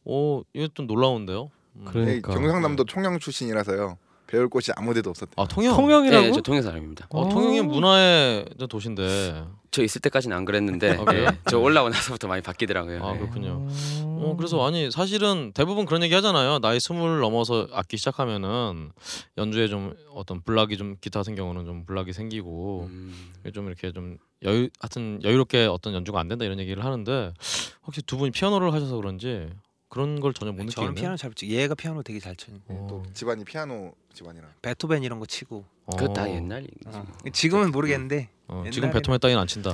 [0.03, 1.51] 오 이게 좀 놀라운데요.
[1.76, 1.85] 음.
[1.85, 2.34] 그러니까.
[2.34, 3.97] 네, 경상남도 통영 출신이라서요.
[4.30, 5.34] 배울 곳이 아무데도 없었대요.
[5.38, 5.76] 아 통영.
[5.76, 6.26] 통영이라고?
[6.27, 9.43] 네, 저 통영 사람입니다 어 통영이 문화의 도시인데.
[9.72, 11.14] 저 있을 때까지는 안 그랬는데 아?
[11.14, 13.19] 예, 저 올라오고 나서부터 많이 바뀌더라고요 아 예.
[13.19, 13.68] 그렇군요.
[13.68, 14.18] 음.
[14.19, 16.60] 어 그래서 아니 사실은 대부분 그런 얘기 하잖아요.
[16.60, 18.91] 나이 스물 넘어서 악기 시작하면은
[19.38, 23.14] 연주에 좀 어떤 불락이 좀 기타 같은 경우는 좀 불락이 생기고 음,
[23.53, 27.34] 좀 이렇게 좀 여유 하여튼 여유롭게 어떤 연주가 안 된다 이런 얘기를 하는데
[27.85, 29.49] 혹시 두 분이 피아노를 하셔서 그런지
[29.90, 30.94] 그런 걸 전혀 못 네, 저는.
[30.94, 31.49] 피아노 잘 치.
[31.49, 32.57] 얘가 피아노 되게 잘 쳐요.
[32.68, 32.88] 어.
[32.90, 34.48] 또 집안이 피아노 집안이라.
[34.61, 35.66] 베토벤 이런 거 치고.
[36.14, 36.30] 다 어.
[36.30, 37.03] 옛날 얘기지 어.
[37.07, 37.32] 뭐.
[37.34, 39.72] 지금은 모르겠는데 어, 지금 베토벤 따위는 안 친다.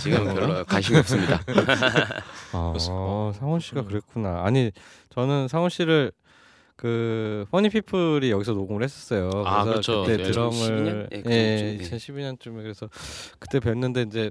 [0.00, 1.34] 지금 별로 관심이 없습니다
[2.52, 3.32] 아, 그렇습니다.
[3.38, 3.86] 상원 씨가 음.
[3.86, 4.42] 그랬구나.
[4.44, 4.72] 아니
[5.10, 6.12] 저는 상원 씨를
[6.76, 9.28] 그 퍼니피플이 여기서 녹음을 했었어요.
[9.44, 10.02] 아, 그래서 그렇죠.
[10.04, 11.12] 그때 네, 드럼을 2012년?
[11.12, 11.78] 예, 예, 그쯤, 예.
[11.78, 12.88] 2012년쯤에 그래서
[13.38, 14.30] 그때 뵀는데 이제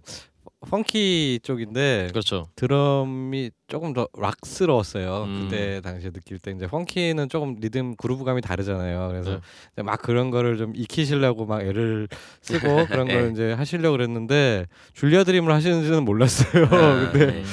[0.61, 2.48] 펑키 쪽인데 그렇죠.
[2.56, 5.23] 드럼이 조금 더 락스러웠어요.
[5.23, 5.41] 음.
[5.44, 9.07] 그때 당시에 느낄 때 이제 펑키는 조금 리듬 그루브감이 다르잖아요.
[9.07, 9.40] 그래서
[9.76, 9.84] 네.
[9.84, 12.10] 막 그런 거를 좀 익히시려고 막 애를
[12.41, 13.31] 쓰고 그런 걸 네.
[13.31, 16.65] 이제 하시려고 그랬는데 줄리아 드림을 하시는지는 몰랐어요.
[16.65, 17.44] 아, 근데 네.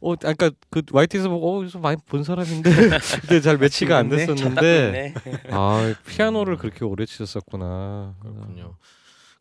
[0.00, 2.70] 어, 아까 그 YT에서 보고 어, 여기서 많이 본 사람인데
[3.22, 4.08] 그때 잘 매치가 안.
[4.08, 5.14] 됐었는데 네.
[5.50, 8.16] 아 피아노를 그렇게 오래 치셨었구나.
[8.20, 8.74] 그렇군요.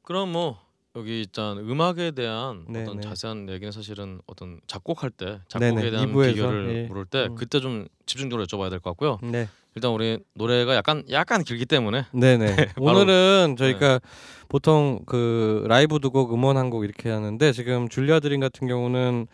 [0.03, 0.59] 그럼 뭐
[0.97, 3.01] 여기 일단 음악에 대한 네, 어떤 네.
[3.07, 6.87] 자세한 얘기는 사실은 어떤 작곡할 때 작곡에 네네, 대한 이부에서, 비결을 예.
[6.87, 7.35] 물을 때 음.
[7.35, 9.17] 그때 좀 집중적으로 여쭤봐야 될 것 같고요.
[9.23, 12.55] 네, 일단 우리 노래가 약간 약간 길기 때문에 네네.
[12.75, 14.01] 바로- 오늘은 저희가
[14.49, 19.27] 보통 그 라이브 두 곡, 음원 한 곡 이렇게 하는데 지금 줄리아 드림 같은 경우는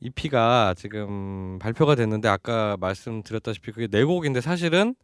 [0.00, 4.94] EP가 지금 발표가 됐는데 아까 말씀드렸다시피 그게 네 곡인데 사실은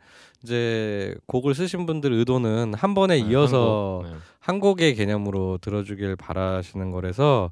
[0.42, 4.18] 이제 곡을 쓰신 분들 의도는 한 번에 네, 이어서 한 곡, 네.
[4.38, 7.50] 한 곡의 개념으로 들어주길 바라시는 거라서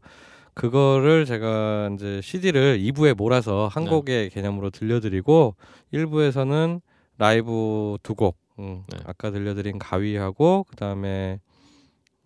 [0.54, 3.90] 그거를 제가 이제 CD를 2부에 몰아서 한 네.
[3.90, 5.56] 곡의 개념으로 들려드리고
[5.94, 6.80] 1부에서는
[7.18, 8.98] 라이브 두 곡, 음, 네.
[9.06, 11.40] 아까 들려드린 가위하고 그 다음에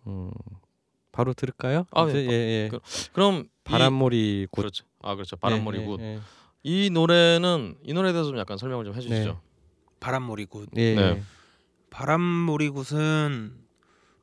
[0.05, 0.31] 음,
[1.11, 1.85] 바로 들을까요?
[1.91, 2.27] 아, 이제 네.
[2.31, 2.69] 예, 예.
[2.69, 4.61] 그- 이- 바람몰이 굿.
[4.61, 4.85] 그렇죠.
[5.01, 5.35] 아 그렇죠.
[5.35, 5.99] 바람몰이 예, 굿.
[5.99, 6.19] 예, 예.
[6.63, 9.39] 이 노래는 이 노래에 대해서 좀 약간 설명을 좀 해주시죠.
[9.99, 10.69] 바람몰이 굿.
[10.75, 11.01] 예, 네.
[11.01, 11.21] 예.
[11.89, 13.53] 바람몰이 굿은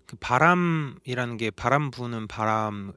[0.07, 2.93] 그 바람이라는 게 바람 부는 바람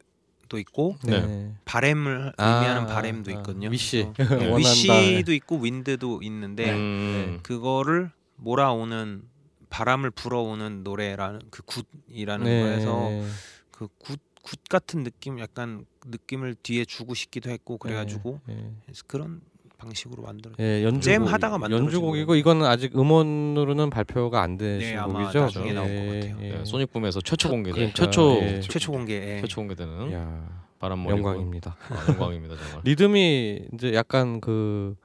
[0.50, 1.20] 도 있고 네.
[1.26, 1.56] 네.
[1.66, 3.70] 바램을 아, 의미하는 아, 바램도 아, 있거든요.
[3.70, 4.10] Wish.
[4.18, 4.24] 네.
[4.48, 4.58] 원한다.
[4.58, 9.24] wish도 있고 wind도 있는데 음, 그거를 몰아오는
[9.70, 12.62] 바람을 불어오는 노래라는 그 굿이라는 네.
[12.62, 13.10] 거에서
[13.72, 18.72] 그 굿 굿 같은 느낌 약간 느낌을 뒤에 주고 싶기도 했고 그래가지고 예.
[18.86, 19.42] 그래서 그런
[19.78, 20.56] 방식으로 만들어.
[20.60, 25.40] 예, 연주 잼 하다가 만들어진 연주곡이고 이거는 아직 음원으로는 발표가 안 되신 네, 곡이죠.
[25.42, 26.38] 나중에 나올 것 같아요.
[26.40, 28.62] 네, 소닉붐에서 최초 공개 그러니까, 최초 예.
[28.62, 29.14] 최초 공개.
[29.36, 29.42] 예.
[29.42, 30.50] 최초 공개되는 야,
[30.80, 31.76] 바람몰이 영광입니다.
[31.90, 32.82] 아, 영광입니다 정말.
[32.86, 34.96] 리듬이 이제 약간 그,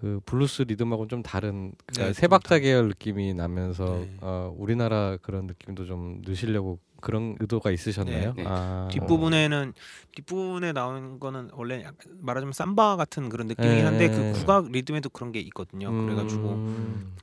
[0.00, 2.58] 그 블루스 리듬하고는 좀 다른 그러니까 네, 세좀 박자.
[2.60, 4.16] 계열 느낌이 나면서 네.
[4.22, 8.32] 어, 우리나라 그런 느낌도 좀 넣으시려고 그런 의도가 있으셨나요?
[8.34, 8.44] 네, 네.
[8.48, 9.72] 아, 뒷부분에는
[10.14, 11.84] 뒷부분에 나오는 거는 원래
[12.18, 14.14] 말하자면 삼바 같은 그런 느낌이긴 한데 네.
[14.32, 15.88] 그 국악 리듬에도 그런 게 있거든요.
[15.90, 16.60] 음, 그래가지고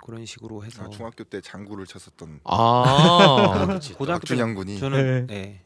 [0.03, 3.65] 그런 식으로 해서 아, 중학교 때 장구를 쳤었던 아,
[3.97, 5.61] 고등학교 때 박준영 군이 저는 네.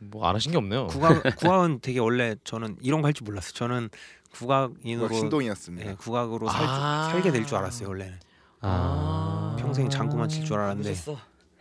[0.00, 0.86] 뭐 알아신 게 없네요.
[0.86, 3.52] 국악 국악은 되게 원래 저는 이런 거 할 줄 몰랐어요.
[3.54, 3.88] 저는
[4.32, 5.88] 국악인으로 국악 신동이었습니다.
[5.90, 7.08] 네, 국악으로 살, 아.
[7.10, 8.18] 살게 될 줄 알았어요 원래는
[8.60, 10.94] 아, 평생 장구만 칠 줄 알았는데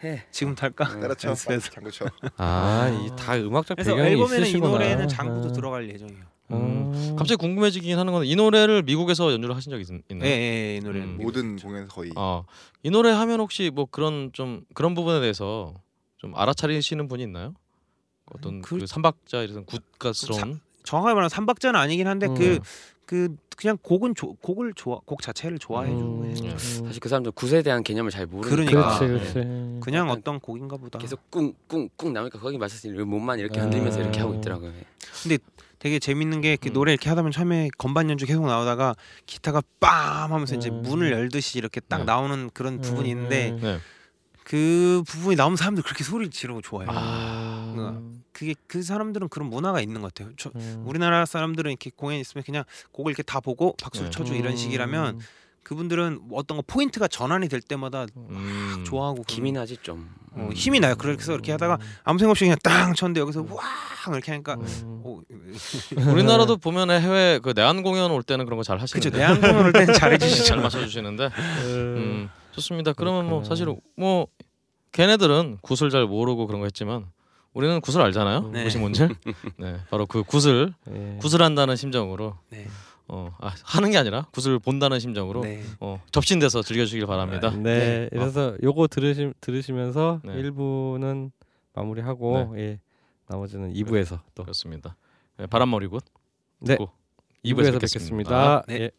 [0.03, 0.23] 해.
[0.31, 0.99] 지금 탈까?
[0.99, 1.71] 때려쳐 연습해서.
[1.71, 2.05] 장구 쳐.
[2.37, 4.71] 아, 이다 음악적 그래서 배경이 앨범에는 이 있으시구나.
[4.73, 5.51] 노래는 장구도 아.
[5.53, 6.23] 들어갈 예정이에요.
[6.51, 10.29] 음, 갑자기 궁금해지긴 하는 건데 이 노래를 미국에서 연주를 하신 적 있, 예, 있나요?
[10.29, 11.17] 예, 예, 이 노래는 음.
[11.17, 12.45] 모든 공연 거의 어,
[12.83, 15.73] 이 노래 하면 혹시 뭐 그런 좀 그런 부분에 대해서
[16.17, 17.53] 좀 알아차리시는 분이 있나요?
[18.31, 22.35] 어떤 그- 그, 삼박자 이런 굿가스러운 정확하게 말하면 삼박자는 아니긴 한데 음.
[23.05, 26.57] 그그 그냥 곡은 조, 곡을 좋아 곡 자체를 좋아해 주고 음, 예.
[26.57, 28.99] 사실 그 사람들 굿에 대한 개념을 잘 모르니까 그러니까.
[28.99, 29.79] 그렇지, 아, 그렇지.
[29.81, 30.99] 그냥 어떤 곡인가 보다.
[30.99, 33.63] 계속 꿍꿍꿍 나오니까 거기 맞춰서 몸만 이렇게 아.
[33.63, 34.71] 흔들면서 이렇게 하고 있더라고요.
[35.79, 36.73] 되게 재밌는 게그 음.
[36.73, 38.95] 노래 이렇게 하다 보면 처음에 건반 연주 계속 나오다가
[39.25, 40.81] 기타가 빰 하면서 이제 음.
[40.81, 42.03] 문을 열듯이 이렇게 딱 네.
[42.05, 43.59] 나오는 그런 부분이 있는데 음.
[43.61, 43.77] 네.
[44.43, 46.89] 그 부분이 나오면 사람들 그렇게 소리를 지르고 좋아해요.
[46.91, 47.73] 아.
[47.75, 50.33] 그 게 그 사람들은 그런 문화가 있는 것 같아요.
[50.37, 50.83] 저, 음.
[50.85, 54.17] 우리나라 사람들은 이렇게 공연 있으면 그냥 곡을 이렇게 다 보고 박수를 네.
[54.17, 55.19] 쳐주고 이런 식이라면
[55.63, 58.83] 그분들은 어떤 거 포인트가 전환이 될 때마다 음.
[58.85, 60.09] 좋아하고 김이 나지 좀.
[60.31, 60.95] 어, 힘이 나요.
[60.97, 63.63] 그래서 이렇게 하다가 아무 생각 없이 그냥 땅 쳤는데 여기서 와
[64.13, 65.01] 이렇게 하니까 음.
[65.03, 65.21] 오,
[66.11, 69.65] 우리나라도 보면 해외 그 내한 공연 올 때는 그런 거 잘 하시는데 그쵸 내한 공연
[69.65, 70.55] 올 때는 잘 잘해주시죠.
[70.61, 71.29] 맞춰주시는데
[71.65, 72.93] 음, 좋습니다.
[72.93, 73.49] 그러면 뭐 그렇구나.
[73.49, 74.27] 사실 뭐
[74.91, 77.05] 걔네들은 굿을 잘 모르고 그런 거 했지만
[77.57, 78.51] 우리는 굿을 알잖아요.
[78.53, 78.65] 네.
[78.65, 79.07] 굿이 뭔지.
[79.57, 81.19] 네, 바로 그 굿을 예.
[81.19, 82.67] 굿을 한다는 심정으로 네.
[83.07, 85.63] 어, 아, 하는 게 아니라 굿을 본다는 심정으로 네.
[85.79, 87.49] 어, 접신돼서 즐겨주길 바랍니다.
[87.49, 90.33] 네, 그래서 요거 들으시 들으시면서 네.
[90.35, 91.31] 1부는
[91.73, 92.79] 마무리하고 예.
[93.27, 94.95] 나머지는 2부에서 또 그렇습니다.
[95.37, 96.03] 네, 바람몰이 굿.
[96.59, 96.75] 네.
[96.75, 96.91] Go.
[97.43, 98.63] 2부에서 2부에서 뵙겠습니다.
[98.67, 98.81] 네.
[98.81, 98.91] 예.